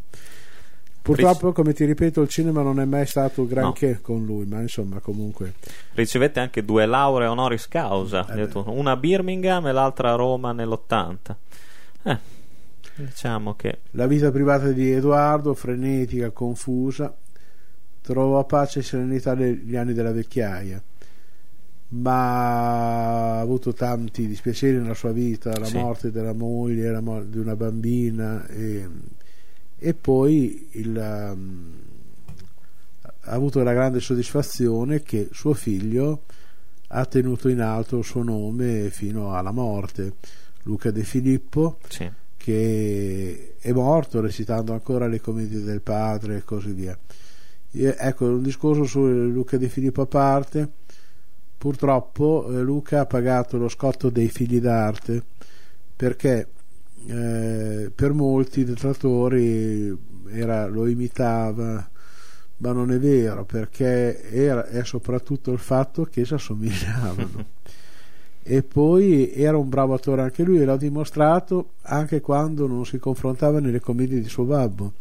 Purtroppo, 1.05 1.51
come 1.51 1.73
ti 1.73 1.85
ripeto, 1.85 2.21
il 2.21 2.29
cinema 2.29 2.63
non 2.63 2.79
è 2.79 2.85
mai 2.85 3.05
stato 3.05 3.45
granché 3.45 3.99
con 4.01 4.25
lui, 4.25 4.45
ma 4.45 4.59
insomma, 4.61 4.99
comunque. 4.99 5.53
ricevette 5.93 6.39
anche 6.39 6.65
due 6.65 6.85
lauree 6.87 7.27
honoris 7.27 7.67
causa 7.67 8.25
Eh 8.33 8.49
una 8.65 8.91
a 8.91 8.97
Birmingham 8.97 9.67
e 9.67 9.71
l'altra 9.71 10.13
a 10.13 10.15
Roma 10.15 10.51
nell'80 10.51 11.35
eh, 12.03 12.17
diciamo 12.95 13.53
che 13.55 13.79
La 13.91 14.07
vita 14.07 14.31
privata 14.31 14.71
di 14.71 14.91
Edoardo, 14.91 15.53
frenetica, 15.53 16.31
confusa, 16.31 17.15
trovò 18.01 18.43
pace 18.45 18.79
e 18.79 18.83
serenità 18.83 19.33
negli 19.35 19.75
anni 19.75 19.93
della 19.93 20.11
vecchiaia, 20.11 20.81
ma 21.89 23.37
ha 23.37 23.39
avuto 23.39 23.73
tanti 23.73 24.27
dispiaceri 24.27 24.77
nella 24.77 24.93
sua 24.93 25.11
vita, 25.11 25.57
la 25.57 25.65
Sì. 25.65 25.77
morte 25.77 26.11
della 26.11 26.33
moglie, 26.33 26.89
la 26.91 27.01
morte 27.01 27.29
di 27.29 27.37
una 27.37 27.55
bambina 27.55 28.45
e, 28.47 28.87
e 29.85 29.93
poi 29.93 30.67
il, 30.71 30.97
um, 30.97 31.73
ha 33.21 33.31
avuto 33.31 33.61
la 33.61 33.71
grande 33.71 33.99
soddisfazione 33.99 35.03
che 35.03 35.29
suo 35.31 35.53
figlio 35.53 36.23
ha 36.87 37.05
tenuto 37.05 37.49
in 37.49 37.61
alto 37.61 37.99
il 37.99 38.03
suo 38.03 38.23
nome 38.23 38.89
fino 38.89 39.35
alla 39.35 39.51
morte, 39.51 40.13
Luca 40.63 40.89
De 40.89 41.03
Filippo 41.03 41.77
sì, 41.87 42.09
che 42.35 43.57
è 43.59 43.71
morto 43.73 44.21
recitando 44.21 44.73
ancora 44.73 45.05
le 45.05 45.21
commedie 45.21 45.61
del 45.61 45.81
padre 45.81 46.37
e 46.37 46.43
così 46.43 46.71
via. 46.71 46.97
E- 47.69 47.95
ecco, 47.99 48.25
un 48.25 48.41
discorso 48.41 48.85
su 48.85 49.05
Luca 49.05 49.57
di 49.57 49.69
Filippo 49.69 50.01
a 50.01 50.07
parte. 50.07 50.67
Purtroppo 51.59 52.47
eh, 52.49 52.61
Luca 52.61 53.01
ha 53.01 53.05
pagato 53.05 53.57
lo 53.57 53.69
scotto 53.69 54.09
dei 54.09 54.29
figli 54.29 54.59
d'arte 54.59 55.21
perché 55.95 56.47
eh, 57.07 57.91
per 57.93 58.13
molti 58.13 58.63
detrattori 58.63 59.95
era- 60.31 60.67
lo 60.67 60.87
imitava, 60.87 61.89
ma 62.57 62.71
non 62.71 62.91
è 62.91 62.99
vero 62.99 63.45
perché 63.45 64.29
era, 64.31 64.65
è 64.67 64.83
soprattutto 64.83 65.51
il 65.51 65.59
fatto 65.59 66.05
che 66.05 66.25
si 66.25 66.33
assomigliavano. 66.33 67.53
e 68.47 68.61
poi 68.63 69.33
era 69.33 69.57
un 69.57 69.69
bravo 69.69 69.95
attore 69.95 70.21
anche 70.21 70.43
lui 70.43 70.59
e 70.61 70.65
l'ha 70.65 70.77
dimostrato 70.77 71.71
anche 71.81 72.21
quando 72.21 72.67
non 72.67 72.85
si 72.85 72.99
confrontava 72.99 73.59
nelle 73.59 73.79
commedie 73.79 74.21
di 74.21 74.29
suo 74.29 74.43
babbo 74.43 74.93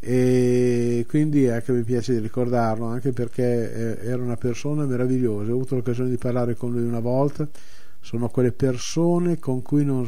e 0.00 1.04
quindi 1.08 1.48
anche 1.48 1.72
mi 1.72 1.82
piace 1.82 2.20
ricordarlo 2.20 2.84
anche 2.84 3.10
perché 3.12 3.98
eh, 4.00 4.06
era 4.06 4.22
una 4.22 4.36
persona 4.36 4.84
meravigliosa 4.84 5.50
ho 5.50 5.54
avuto 5.54 5.74
l'occasione 5.74 6.10
di 6.10 6.16
parlare 6.16 6.54
con 6.54 6.70
lui 6.70 6.82
una 6.82 7.00
volta 7.00 7.48
sono 8.00 8.28
quelle 8.28 8.52
persone 8.52 9.38
con 9.38 9.62
cui 9.62 9.84
non, 9.84 10.06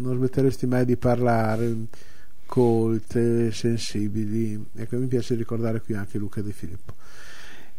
non 0.00 0.16
smetteresti 0.16 0.66
mai 0.66 0.84
di 0.84 0.96
parlare 0.96 1.76
colte, 2.46 3.52
sensibili. 3.52 4.64
Ecco 4.76 4.96
mi 4.96 5.06
piace 5.06 5.34
ricordare 5.34 5.80
qui 5.80 5.94
anche 5.94 6.18
Luca 6.18 6.40
De 6.40 6.52
Filippo. 6.52 6.94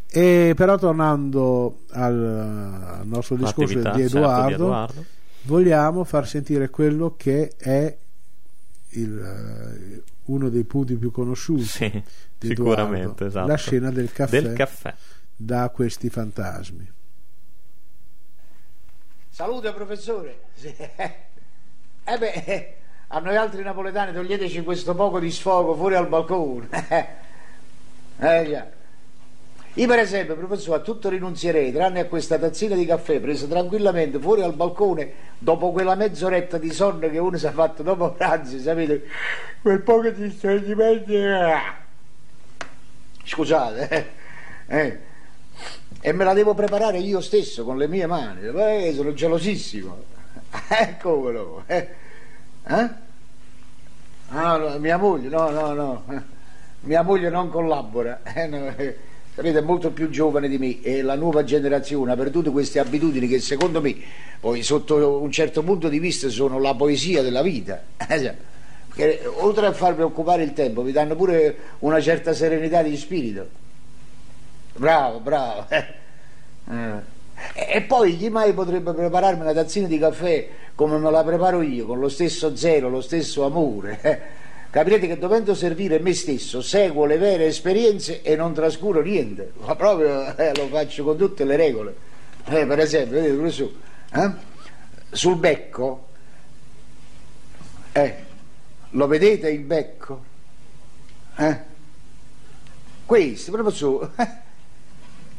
E 0.08 0.54
però 0.56 0.78
tornando 0.78 1.80
al, 1.92 3.02
nostro 3.04 3.36
discorso 3.36 3.74
di 3.74 4.02
Edoardo, 4.02 4.08
certo, 4.08 4.48
di 4.48 4.54
Edoardo, 4.54 5.06
vogliamo 5.44 6.04
far 6.04 6.28
sentire 6.28 6.70
quello 6.70 7.16
che 7.18 7.54
è 7.58 7.98
il, 8.90 10.04
uno 10.26 10.50
dei 10.50 10.64
punti 10.64 10.96
più 10.96 11.12
conosciuti 11.12 11.64
sì, 11.64 12.04
di 12.38 12.48
sicuramente 12.48 13.26
Edoardo, 13.26 13.26
esatto. 13.26 13.48
la 13.48 13.56
scena 13.56 13.92
del 13.92 14.12
caffè, 14.12 14.42
del 14.42 14.54
caffè. 14.54 14.94
da 15.36 15.70
questi 15.70 16.10
fantasmi 16.10 16.92
Salute 19.36 19.74
professore. 19.74 20.40
Sì. 20.54 20.74
Eh 22.08 22.18
beh, 22.20 22.76
a 23.08 23.20
noi 23.20 23.36
altri 23.36 23.64
napoletani 23.64 24.14
toglieteci 24.14 24.62
questo 24.62 24.94
poco 24.94 25.20
di 25.20 25.32
sfogo 25.32 25.76
fuori 25.76 25.96
al 25.96 26.08
balcone. 26.08 26.70
Eh 28.18 28.46
già. 28.48 28.66
Io 29.74 29.88
per 29.88 30.00
esempio, 30.00 30.38
professore, 30.38 30.78
a 30.78 30.82
tutto 30.82 31.10
rinunzierei, 31.10 31.74
tranne 31.74 32.02
a 32.02 32.06
questa 32.06 32.38
tazzina 32.38 32.76
di 32.76 32.86
caffè 32.86 33.20
presa 33.20 33.46
tranquillamente 33.48 34.20
fuori 34.20 34.42
al 34.42 34.54
balcone 34.54 35.12
dopo 35.38 35.72
quella 35.72 35.96
mezz'oretta 35.96 36.58
di 36.58 36.72
sonno 36.72 37.10
che 37.10 37.18
uno 37.18 37.36
si 37.36 37.48
è 37.48 37.52
fatto 37.52 37.84
dopo 37.84 38.12
pranzo, 38.12 38.58
sapete? 38.60 39.06
Quel 39.62 39.82
poco 39.82 40.10
di 40.12 40.30
stringimenti. 40.30 41.20
Scusate, 43.26 44.12
eh. 44.68 45.14
Eh 46.02 46.10
e 46.10 46.14
me 46.14 46.24
la 46.24 46.34
devo 46.34 46.54
preparare 46.54 47.00
io 47.00 47.22
stesso 47.22 47.64
con 47.64 47.78
le 47.78 47.88
mie 47.88 48.06
mani. 48.06 48.48
Eh, 48.48 48.94
sono 48.94 49.14
gelosissimo. 49.14 49.98
Eccolo. 50.68 51.64
Eh? 51.68 51.88
eh? 52.68 52.90
Ah, 54.30 54.58
no, 54.58 54.78
mia 54.80 54.98
moglie, 54.98 55.30
no, 55.30 55.50
no, 55.50 55.74
no. 55.74 56.04
Mia 56.82 57.02
moglie 57.02 57.30
non 57.30 57.50
collabora. 57.50 58.22
Eh, 58.24 58.48
no, 58.48 58.68
eh. 58.76 58.98
Sapete, 59.36 59.58
è 59.58 59.62
molto 59.62 59.92
più 59.92 60.10
giovane 60.10 60.48
di 60.48 60.58
me 60.58 60.82
e 60.82 61.02
la 61.02 61.16
nuova 61.16 61.44
generazione 61.44 62.14
ha 62.14 62.16
perduto 62.16 62.54
queste 62.54 62.80
abitudini 62.80 63.28
che 63.28 63.40
secondo 63.40 63.82
me, 63.82 63.94
poi 64.40 64.64
sotto 64.64 65.20
un 65.20 65.30
certo 65.30 65.62
punto 65.62 65.90
di 65.90 66.00
vista, 66.00 66.30
sono 66.30 66.58
la 66.58 66.74
poesia 66.74 67.22
della 67.22 67.42
vita. 67.42 67.84
Eh, 67.98 68.34
Perché 68.96 69.26
oltre 69.26 69.66
a 69.66 69.74
farvi 69.74 70.04
occupare 70.04 70.44
il 70.44 70.54
tempo, 70.54 70.84
vi 70.84 70.94
danno 70.94 71.18
pure 71.18 71.58
una 71.80 72.00
certa 72.00 72.34
serenità 72.34 72.82
di 72.82 72.96
spirito. 72.96 73.64
Bravo, 74.76 75.20
bravo. 75.20 75.66
Eh. 76.68 77.14
E 77.54 77.82
poi 77.82 78.18
chi 78.18 78.30
mai 78.30 78.52
potrebbe 78.54 78.92
prepararmi 78.92 79.42
una 79.42 79.54
tazzina 79.54 79.86
di 79.86 80.00
caffè 80.00 80.48
come 80.74 80.98
me 80.98 81.12
la 81.12 81.24
preparo 81.24 81.62
io, 81.62 81.86
con 81.86 82.00
lo 82.00 82.10
stesso 82.10 82.56
zelo, 82.56 82.90
lo 82.90 83.02
stesso 83.02 83.46
amore? 83.46 84.00
Capirete 84.72 85.06
che 85.06 85.18
dovendo 85.18 85.54
servire 85.54 86.00
me 86.00 86.14
stesso 86.14 86.62
seguo 86.62 87.06
le 87.06 87.18
vere 87.18 87.46
esperienze 87.46 88.24
e 88.24 88.36
non 88.36 88.54
trascuro 88.54 89.02
niente, 89.02 89.52
ma 89.64 89.76
proprio 89.76 90.36
eh, 90.36 90.56
lo 90.56 90.68
faccio 90.68 91.04
con 91.04 91.18
tutte 91.18 91.46
le 91.46 91.56
regole. 91.56 91.96
Eh, 92.46 92.66
per 92.66 92.80
esempio, 92.80 93.22
vedete 93.22 93.36
professore, 93.36 93.74
eh? 94.12 94.32
sul 95.12 95.36
becco, 95.38 96.08
eh, 97.92 98.16
lo 98.90 99.08
vedete 99.08 99.50
il 99.50 99.62
becco? 99.62 100.24
Eh? 101.38 101.60
Questo, 103.06 103.52
professore. 103.52 104.10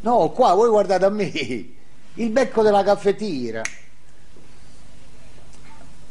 No, 0.00 0.30
qua 0.30 0.54
voi 0.54 0.68
guardate 0.68 1.04
a 1.04 1.11
me, 1.11 1.32
il 2.14 2.30
becco 2.30 2.62
della 2.62 2.82
caffettiera. 2.82 3.62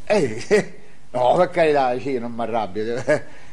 Eh, 0.06 0.74
no, 1.12 1.36
per 1.36 1.50
carità, 1.50 1.94
io 1.94 2.20
non 2.20 2.32
mi 2.34 2.42
arrabbio. 2.42 3.04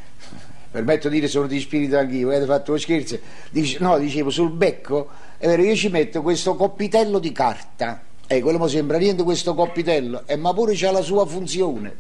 Permetto 0.73 1.09
di 1.09 1.17
dire 1.17 1.29
sono 1.29 1.47
di 1.47 1.61
spirito 1.61 1.99
anch'io, 1.99 2.29
avete 2.29 2.47
fatto 2.47 2.77
scherzo. 2.79 3.19
Dice, 3.51 3.79
no, 3.81 3.99
dicevo, 3.99 4.31
sul 4.31 4.51
becco, 4.51 5.09
è 5.37 5.47
vero, 5.47 5.63
io 5.63 5.75
ci 5.77 5.89
metto 5.89 6.23
questo 6.23 6.55
coppitello 6.57 7.19
di 7.19 7.31
carta. 7.31 8.03
Eh, 8.27 8.41
quello 8.41 8.59
mi 8.59 8.69
sembra 8.69 8.97
niente 8.97 9.23
questo 9.23 9.55
coppitello, 9.55 10.23
eh, 10.27 10.37
ma 10.37 10.55
pure 10.55 10.73
c'ha 10.75 10.91
la 10.91 11.03
sua 11.03 11.27
funzione. 11.27 11.95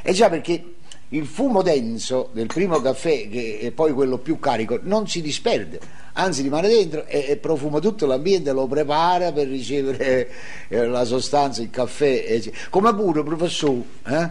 E 0.00 0.12
già 0.14 0.30
perché 0.30 0.76
il 1.10 1.24
fumo 1.26 1.62
denso 1.62 2.28
del 2.32 2.46
primo 2.46 2.80
caffè, 2.80 3.28
che 3.28 3.58
è 3.60 3.70
poi 3.70 3.92
quello 3.92 4.18
più 4.18 4.38
carico, 4.38 4.78
non 4.82 5.08
si 5.08 5.22
disperde, 5.22 5.80
anzi 6.14 6.42
rimane 6.42 6.68
dentro 6.68 7.06
e, 7.06 7.38
profuma 7.40 7.78
tutto 7.78 8.04
l'ambiente, 8.04 8.52
lo 8.52 8.66
prepara 8.66 9.32
per 9.32 9.48
ricevere 9.48 10.28
eh, 10.68 10.86
la 10.86 11.04
sostanza, 11.04 11.62
il 11.62 11.70
caffè. 11.70 12.40
Come 12.68 12.94
pure, 12.94 13.22
professore, 13.22 13.82
eh? 14.06 14.28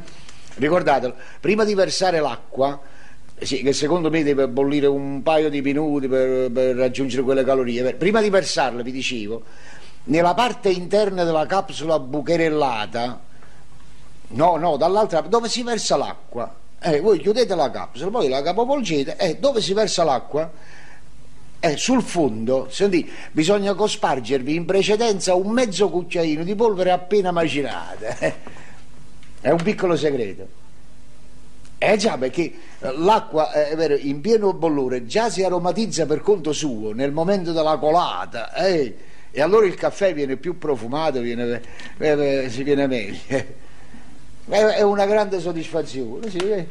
ricordatelo, 0.55 1.15
prima 1.39 1.63
di 1.63 1.73
versare 1.73 2.19
l'acqua, 2.19 2.79
sì, 3.39 3.61
che 3.63 3.73
secondo 3.73 4.09
me 4.11 4.23
deve 4.23 4.47
bollire 4.47 4.87
un 4.87 5.23
paio 5.23 5.49
di 5.49 5.61
minuti 5.61 6.07
per, 6.07 6.51
per 6.51 6.75
raggiungere 6.75 7.23
quelle 7.23 7.43
calorie, 7.43 7.95
prima 7.95 8.21
di 8.21 8.29
versarla, 8.29 8.83
vi 8.83 8.91
dicevo, 8.91 9.41
nella 10.05 10.35
parte 10.35 10.69
interna 10.69 11.23
della 11.23 11.47
capsula 11.47 11.97
bucherellata, 11.99 13.19
no, 14.29 14.57
no, 14.57 14.77
dall'altra, 14.77 15.21
dove 15.21 15.49
si 15.49 15.63
versa 15.63 15.97
l'acqua, 15.97 16.65
eh, 16.79 16.99
voi 16.99 17.19
chiudete 17.19 17.55
la 17.55 17.71
capsula, 17.71 18.09
poi 18.11 18.29
la 18.29 18.41
capovolgete 18.41 19.15
e 19.17 19.29
eh, 19.29 19.35
dove 19.37 19.61
si 19.61 19.73
versa 19.73 20.03
l'acqua? 20.03 20.51
Eh, 21.59 21.75
sul 21.75 22.03
fondo, 22.03 22.67
senti, 22.69 23.09
bisogna 23.31 23.73
cospargervi 23.73 24.53
in 24.53 24.65
precedenza 24.65 25.33
un 25.33 25.51
mezzo 25.51 25.89
cucchiaino 25.89 26.43
di 26.43 26.53
polvere 26.53 26.91
appena 26.91 27.31
macinata. 27.31 28.15
È 29.41 29.49
un 29.49 29.61
piccolo 29.63 29.95
segreto. 29.95 30.47
Eh 31.79 31.97
già, 31.97 32.17
perché 32.17 32.53
l'acqua, 32.79 33.49
vero, 33.75 33.95
in 33.95 34.21
pieno 34.21 34.53
bollore 34.53 35.05
già 35.05 35.29
si 35.29 35.43
aromatizza 35.43 36.05
per 36.05 36.21
conto 36.21 36.53
suo 36.53 36.91
nel 36.93 37.11
momento 37.11 37.51
della 37.53 37.77
colata, 37.77 38.53
eh, 38.53 38.95
e 39.31 39.41
allora 39.41 39.65
il 39.65 39.75
caffè 39.75 40.13
viene 40.13 40.37
più 40.37 40.57
profumato, 40.57 41.21
viene, 41.21 41.61
eh, 41.97 42.47
si 42.49 42.63
viene 42.63 42.87
meglio 42.87 43.65
è 44.49 44.81
una 44.81 45.05
grande 45.05 45.41
soddisfazione 45.41 46.29
sì, 46.29 46.37
eh. 46.37 46.67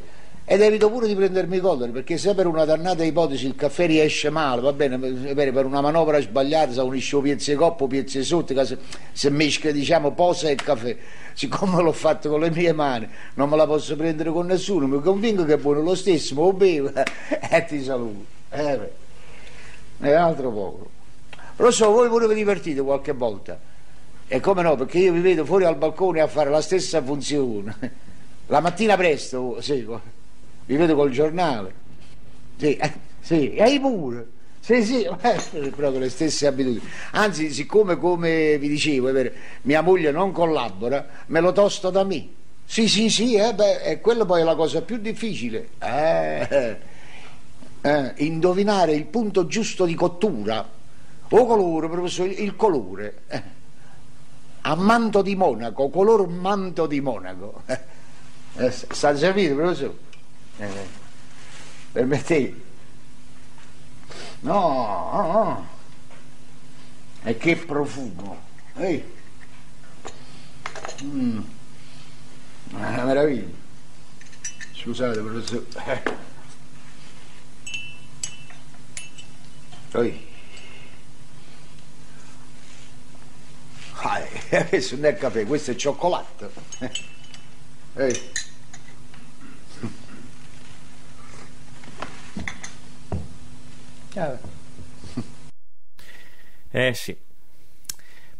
ed 0.47 0.62
evito 0.62 0.91
pure 0.91 1.07
di 1.07 1.15
prendermi 1.15 1.59
collera 1.59 1.93
perché 1.93 2.17
se 2.17 2.35
per 2.35 2.47
una 2.47 2.65
dannata 2.65 3.05
ipotesi 3.05 3.47
il 3.47 3.55
caffè 3.55 3.87
riesce 3.87 4.31
male 4.31 4.62
va 4.62 4.73
bene 4.73 4.99
per 4.99 5.67
una 5.67 5.83
manovra 5.83 6.19
sbagliata 6.19 6.73
se 6.73 6.81
unisce 6.81 7.21
piezze 7.21 7.55
coppo 7.55 7.87
piezze 7.87 8.23
sotto 8.23 8.65
se, 8.65 8.79
se 9.12 9.31
mischia 9.31 9.73
diciamo 9.73 10.12
posa 10.12 10.49
e 10.49 10.55
caffè. 10.55 10.97
Siccome 11.35 11.83
l'ho 11.83 11.93
fatto 11.93 12.31
con 12.31 12.41
le 12.41 12.51
mie 12.51 12.73
mani 12.73 13.07
non 13.35 13.51
me 13.51 13.57
la 13.57 13.67
posso 13.67 13.95
prendere 13.95 14.31
con 14.31 14.47
nessuno 14.47 14.87
mi 14.87 15.03
convinco 15.03 15.45
che 15.45 15.55
è 15.55 15.59
buono 15.59 15.83
lo 15.83 15.95
stesso 15.95 16.35
ma 16.35 16.41
lo 16.43 16.53
bevo 16.55 16.91
e 16.95 17.65
ti 17.67 17.83
saluto. 17.83 18.25
Eh, 18.51 18.91
è 20.01 20.12
altro 20.12 20.51
poco. 20.51 20.91
Lo 21.57 21.71
so 21.71 21.91
voi 21.91 22.09
pure 22.09 22.27
vi 22.27 22.35
divertite 22.35 22.81
qualche 22.81 23.12
volta 23.12 23.59
e 24.29 24.41
come 24.41 24.62
no, 24.62 24.75
perché 24.75 24.99
io 24.99 25.12
vi 25.12 25.21
vedo 25.21 25.45
fuori 25.45 25.65
al 25.65 25.77
balcone 25.77 26.21
a 26.21 26.27
fare 26.27 26.51
la 26.51 26.61
stessa 26.61 27.03
funzione. 27.03 27.75
La 28.49 28.61
mattina 28.61 28.97
presto, 28.97 29.61
sì, 29.61 29.85
vi 30.67 30.77
vedo 30.77 30.95
col 30.95 31.11
giornale. 31.11 31.75
Sì, 32.57 32.77
eh, 32.77 32.93
sì, 33.21 33.55
e 33.55 33.62
hai 33.62 33.81
pure. 33.81 34.29
Sì, 34.61 34.85
sì, 34.85 35.03
eh, 35.05 35.71
proprio 35.71 35.99
le 35.99 36.09
stesse 36.09 36.47
abitudini. 36.47 36.83
Anzi, 37.12 37.51
siccome, 37.53 37.97
come 37.97 38.57
vi 38.59 38.69
dicevo, 38.69 39.11
vero, 39.11 39.31
mia 39.62 39.81
moglie 39.81 40.12
non 40.12 40.31
collabora, 40.31 41.07
me 41.27 41.41
lo 41.41 41.53
tosto 41.53 41.91
da 41.91 42.05
me. 42.05 42.29
Sì, 42.65 42.89
sì, 42.89 43.11
sì, 43.11 43.35
eh, 43.35 43.55
beh, 43.55 43.83
e 43.83 44.01
quello 44.01 44.25
poi 44.25 44.41
è 44.41 44.45
la 44.45 44.57
cosa 44.57 44.83
più 44.83 44.97
difficile. 44.99 45.69
Eh, 45.81 46.77
eh, 47.81 48.12
indovinare 48.17 48.93
il 48.93 49.05
punto 49.07 49.47
giusto 49.47 49.85
di 49.85 49.95
cottura. 49.95 50.69
O 51.29 51.47
colore, 51.47 51.89
professore, 51.89 52.31
il 52.31 52.57
colore. 52.57 53.23
A 54.68 54.74
manto 54.74 55.22
di 55.22 55.37
monaco, 55.37 55.90
color 55.90 56.26
manto 56.26 56.87
di 56.87 57.00
monaco. 57.00 57.62
Eh, 58.59 58.70
sta 58.70 59.12
capito, 59.12 59.55
professore? 59.55 59.98
Eh, 60.57 60.87
permettete? 61.92 62.62
No, 64.40 65.11
no, 65.12 65.33
no. 65.33 65.68
E 67.22 67.37
che 67.37 67.57
profumo. 67.57 68.40
Ehi. 68.76 69.05
Mm. 71.02 71.40
Una 72.70 73.05
meraviglia. 73.05 73.55
Scusate, 74.72 75.20
professore. 75.20 75.66
Eh. 75.85 76.02
Ah, 84.09 84.21
eh, 84.51 84.66
questo 84.69 84.95
non 84.95 85.07
è 85.07 85.16
caffè, 85.16 85.45
questo 85.47 85.73
è 85.73 85.75
cioccolato. 85.75 86.51
Ehi. 87.97 88.21
Ah, 94.16 94.38
Eh 96.71 96.95
sì. 96.95 97.16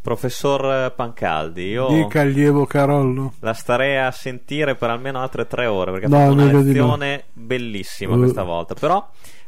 Professor 0.01 0.93
Pancaldi, 0.95 1.65
io 1.71 1.89
Dica 1.89 2.21
il 2.21 2.31
lievo 2.31 2.65
Carollo. 2.65 3.35
la 3.41 3.53
starei 3.55 3.97
a 3.97 4.11
sentire 4.13 4.77
per 4.77 4.91
almeno 4.91 5.21
altre 5.21 5.49
tre 5.49 5.67
ore 5.67 5.91
perché 5.91 6.07
ha 6.07 6.09
No, 6.09 6.17
fatto 6.19 6.33
una 6.33 6.45
no. 6.53 6.63
lezione 6.63 7.25
bellissima 7.33 8.15
Uh. 8.15 8.19
questa 8.19 8.45
volta. 8.45 8.75
Però, 8.75 9.05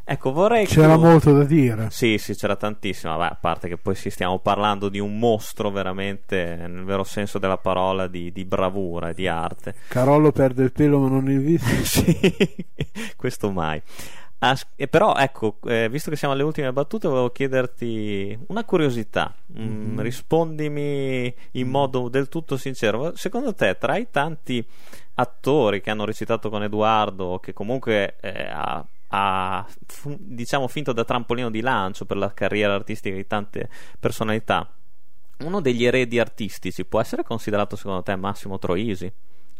ecco, 0.09 0.33
vorrei 0.33 0.67
C'era 0.67 0.95
tu- 0.95 1.01
molto 1.01 1.33
da 1.33 1.45
dire. 1.45 1.89
Sì, 1.91 2.19
sì, 2.19 2.35
c'era 2.35 2.57
tantissimo. 2.57 3.17
Beh, 3.17 3.27
a 3.27 3.39
parte 3.41 3.69
che 3.69 3.77
poi 3.77 3.95
sì, 3.95 4.11
stiamo 4.11 4.39
parlando 4.39 4.89
di 4.89 4.99
un 4.99 5.19
mostro 5.19 5.71
veramente, 5.71 6.57
nel 6.57 6.85
vero 6.85 7.05
senso 7.05 7.39
della 7.39 7.59
parola, 7.59 8.07
di, 8.07 8.33
di 8.33 8.45
bravura 8.45 9.11
e 9.11 9.15
di 9.15 9.27
arte. 9.29 9.75
Carollo 9.89 10.33
perde 10.33 10.63
il 10.65 10.73
pelo 10.73 10.99
ma 10.99 11.09
non 11.09 11.31
il 11.31 11.41
viso. 11.41 11.67
sì, 11.85 12.67
questo 13.17 13.51
mai. 13.51 13.81
Ah, 14.41 14.55
s- 14.55 14.67
e 14.77 14.87
però, 14.87 15.17
ecco, 15.17 15.57
eh, 15.67 15.89
visto 15.91 16.11
che 16.11 16.17
siamo 16.17 16.33
alle 16.35 16.45
ultime 16.45 16.73
battute, 16.73 17.09
volevo 17.09 17.31
chiederti 17.31 18.39
una 18.49 18.65
curiosità. 18.65 19.35
Mm, 19.59 19.93
Mhm. 19.95 20.01
Rispondimi 20.01 21.35
in 21.53 21.69
modo 21.69 22.09
del 22.09 22.29
tutto 22.29 22.57
sincero. 22.57 23.13
Secondo 23.17 23.53
te, 23.55 23.77
tra 23.79 23.97
i 23.97 24.09
tanti 24.11 24.65
attori 25.15 25.81
che 25.81 25.91
hanno 25.91 26.05
recitato 26.05 26.49
con 26.51 26.63
Edoardo, 26.63 27.41
che 27.43 27.53
comunque 27.53 28.17
eh, 28.21 28.47
ha, 28.49 28.85
ha, 29.09 29.67
fu- 29.87 30.17
diciamo 30.19 30.69
finto 30.69 30.93
da 30.93 31.05
trampolino 31.05 31.51
di 31.51 31.61
lancio 31.61 32.05
per 32.05 32.17
la 32.17 32.33
carriera 32.33 32.75
artistica 32.75 33.15
di 33.15 33.27
tante 33.27 33.69
personalità, 33.99 34.71
uno 35.39 35.61
degli 35.61 35.85
eredi 35.85 36.19
artistici 36.19 36.85
può 36.85 37.01
essere 37.01 37.23
considerato 37.23 37.77
secondo 37.77 38.03
te 38.03 38.17
Massimo 38.17 38.59
Troisi? 38.59 39.13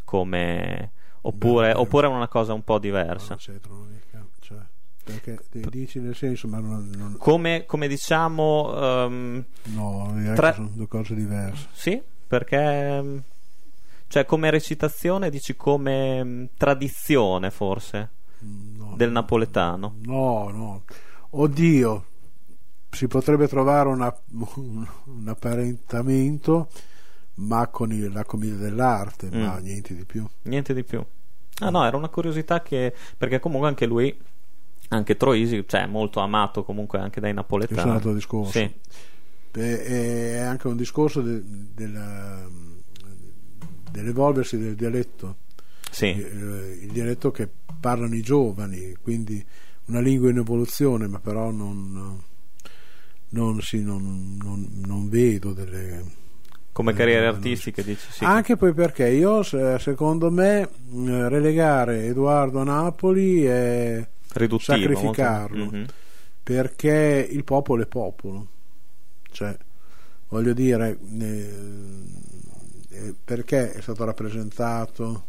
Come... 0.05 0.93
Oppure, 1.23 1.73
Beh, 1.73 1.79
oppure 1.79 2.07
è 2.07 2.11
una 2.11 2.29
cosa 2.29 2.53
un 2.53 2.63
po' 2.63 2.79
diversa? 2.79 3.33
No, 3.35 3.37
c'entrano 3.39 3.81
mica, 3.91 4.25
cioè, 4.41 4.59
perché 5.03 5.39
ti 5.51 5.65
dici 5.69 5.99
nel 5.99 6.15
senso, 6.15 6.47
ma 6.47 6.59
non, 6.61 6.89
non- 6.97 7.17
Come, 7.19 7.65
come 7.67 7.89
diciamo, 7.89 8.73
ehm, 9.05 9.45
no, 9.65 10.33
Tra- 10.37 10.55
sono 10.55 10.71
due 10.73 10.87
cose 10.87 11.15
diverse. 11.17 11.67
sì, 11.73 12.01
perché 12.27 13.23
cioè 14.07 14.25
come 14.25 14.49
recitazione 14.51 15.29
dici 15.29 15.55
come 15.57 16.49
tradizione 16.57 17.51
forse 17.51 18.11
del 18.99 19.11
napoletano. 19.13 19.95
No, 20.03 20.51
no. 20.51 20.83
Oddio, 21.31 22.05
si 22.91 23.07
potrebbe 23.07 23.49
trovare 23.49 23.89
una- 23.89 24.15
un, 24.57 24.87
un 25.05 25.29
apparentamento, 25.29 26.69
ma 27.35 27.69
con 27.69 27.93
il- 27.93 28.11
la 28.13 28.25
commedia 28.25 28.57
dell'arte, 28.57 29.31
ma 29.31 29.59
Mm. 29.59 29.63
niente 29.63 29.95
di 29.95 30.05
più. 30.05 30.27
Niente 30.43 30.75
di 30.75 30.85
più. 30.85 31.03
Ah 31.61 31.71
no, 31.71 31.85
era 31.85 31.97
una 31.97 32.09
curiosità 32.09 32.61
che 32.63 32.95
perché 33.17 33.41
comunque 33.41 33.69
anche 33.69 33.87
lui 33.87 34.17
anche 34.91 35.17
Troisi, 35.17 35.65
cioè 35.67 35.87
molto 35.87 36.21
amato 36.21 36.65
comunque 36.65 36.99
anche 36.99 37.21
dai 37.21 37.35
napoletani. 37.35 37.81
È 37.81 37.85
un 37.85 37.91
altro 37.91 38.15
discorso. 38.15 38.53
Sì. 38.53 38.73
Beh, 39.51 39.85
È 39.85 40.39
anche 40.39 40.67
un 40.69 40.77
discorso 40.77 41.21
de- 41.21 41.43
della- 41.45 42.47
dell'evolversi 43.91 44.59
del 44.59 44.75
dialetto. 44.75 45.37
Sì. 45.91 46.07
Eh, 46.07 46.79
il 46.83 46.91
dialetto 46.93 47.31
che 47.31 47.49
parlano 47.81 48.15
i 48.15 48.21
giovani, 48.23 48.95
quindi 49.03 49.45
una 49.87 50.01
lingua 50.01 50.31
in 50.31 50.39
evoluzione, 50.39 51.07
ma 51.07 51.19
però 51.19 51.51
non, 51.51 52.21
non, 53.31 53.61
sì, 53.61 53.83
non- 53.83 54.39
non- 54.43 55.09
vedo 55.09 55.53
delle... 55.53 56.05
Come 56.73 56.93
Eh, 56.93 56.95
carriere 56.95 57.27
no. 57.29 57.33
artistiche 57.37 57.83
dici 57.83 58.07
sì. 58.11 58.25
Anche 58.25 58.57
poi 58.57 58.73
perché 58.73 59.09
io, 59.09 59.43
se- 59.43 59.79
secondo 59.81 60.31
me, 60.31 60.69
mh, 60.91 61.29
relegare 61.29 62.07
Edoardo 62.07 62.61
a 62.61 62.65
Napoli 62.65 63.43
è 63.45 64.07
Riduttivo, 64.35 64.79
sacrificarlo, 64.79 65.59
molto- 65.59 65.77
Mhm. 65.77 65.87
perché 66.43 67.27
il 67.31 67.43
popolo 67.45 67.83
è 67.83 67.87
popolo. 67.87 68.47
Cioè, 69.31 69.57
voglio 70.29 70.53
dire, 70.53 70.99
eh, 71.19 71.53
eh, 72.91 73.15
perché 73.25 73.73
è 73.73 73.81
stato 73.81 74.05
rappresentato 74.05 75.25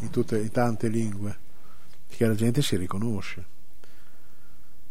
in, 0.00 0.10
tutte, 0.10 0.38
in 0.38 0.50
tante 0.50 0.88
lingue, 0.88 1.38
che 2.08 2.26
la 2.26 2.34
gente 2.34 2.62
si 2.62 2.76
riconosce. 2.76 3.44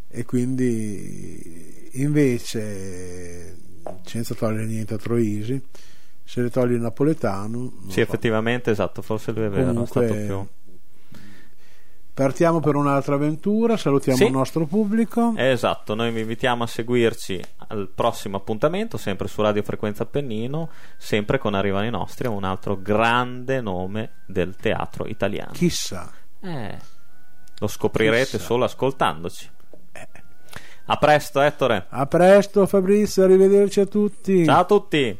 E 0.08 0.24
quindi, 0.24 1.88
invece, 1.92 3.56
senza 4.04 4.34
togliere 4.34 4.66
niente 4.66 4.94
a 4.94 4.98
Troisi, 4.98 5.60
se 6.24 6.42
le 6.42 6.50
togli 6.50 6.72
il 6.72 6.80
napoletano, 6.80 7.72
Sì, 7.86 7.92
so. 7.94 8.00
effettivamente, 8.00 8.70
esatto, 8.70 9.02
forse 9.02 9.32
lui 9.32 9.44
è 9.44 9.50
Comunque, 9.50 9.86
stato 9.86 10.14
più 10.14 10.46
Partiamo 12.14 12.60
per 12.60 12.74
un'altra 12.74 13.14
avventura, 13.14 13.78
salutiamo 13.78 14.18
Sì. 14.18 14.24
il 14.26 14.32
nostro 14.32 14.66
pubblico. 14.66 15.32
Esatto, 15.36 15.94
noi 15.94 16.10
vi 16.12 16.20
invitiamo 16.20 16.62
a 16.62 16.66
seguirci 16.66 17.42
al 17.68 17.88
prossimo 17.94 18.36
appuntamento, 18.36 18.98
sempre 18.98 19.28
su 19.28 19.40
Radio 19.40 19.62
Frequenza 19.62 20.02
Appennino, 20.02 20.68
sempre 20.98 21.38
con 21.38 21.54
Arrivano 21.54 21.86
i 21.86 21.90
Nostri, 21.90 22.28
un 22.28 22.44
altro 22.44 22.76
grande 22.76 23.62
nome 23.62 24.10
del 24.26 24.56
teatro 24.56 25.06
italiano. 25.06 25.52
Chissà. 25.52 26.10
Eh, 26.42 26.78
lo 27.58 27.66
scoprirete 27.66 28.32
Chissà. 28.32 28.44
solo 28.44 28.64
ascoltandoci. 28.64 29.50
A 30.86 30.96
presto, 30.96 31.40
Ettore. 31.40 31.86
A 31.88 32.06
presto 32.06 32.66
Fabrizio, 32.66 33.22
arrivederci 33.22 33.80
a 33.80 33.86
tutti. 33.86 34.44
Ciao 34.44 34.60
a 34.60 34.64
tutti. 34.64 35.18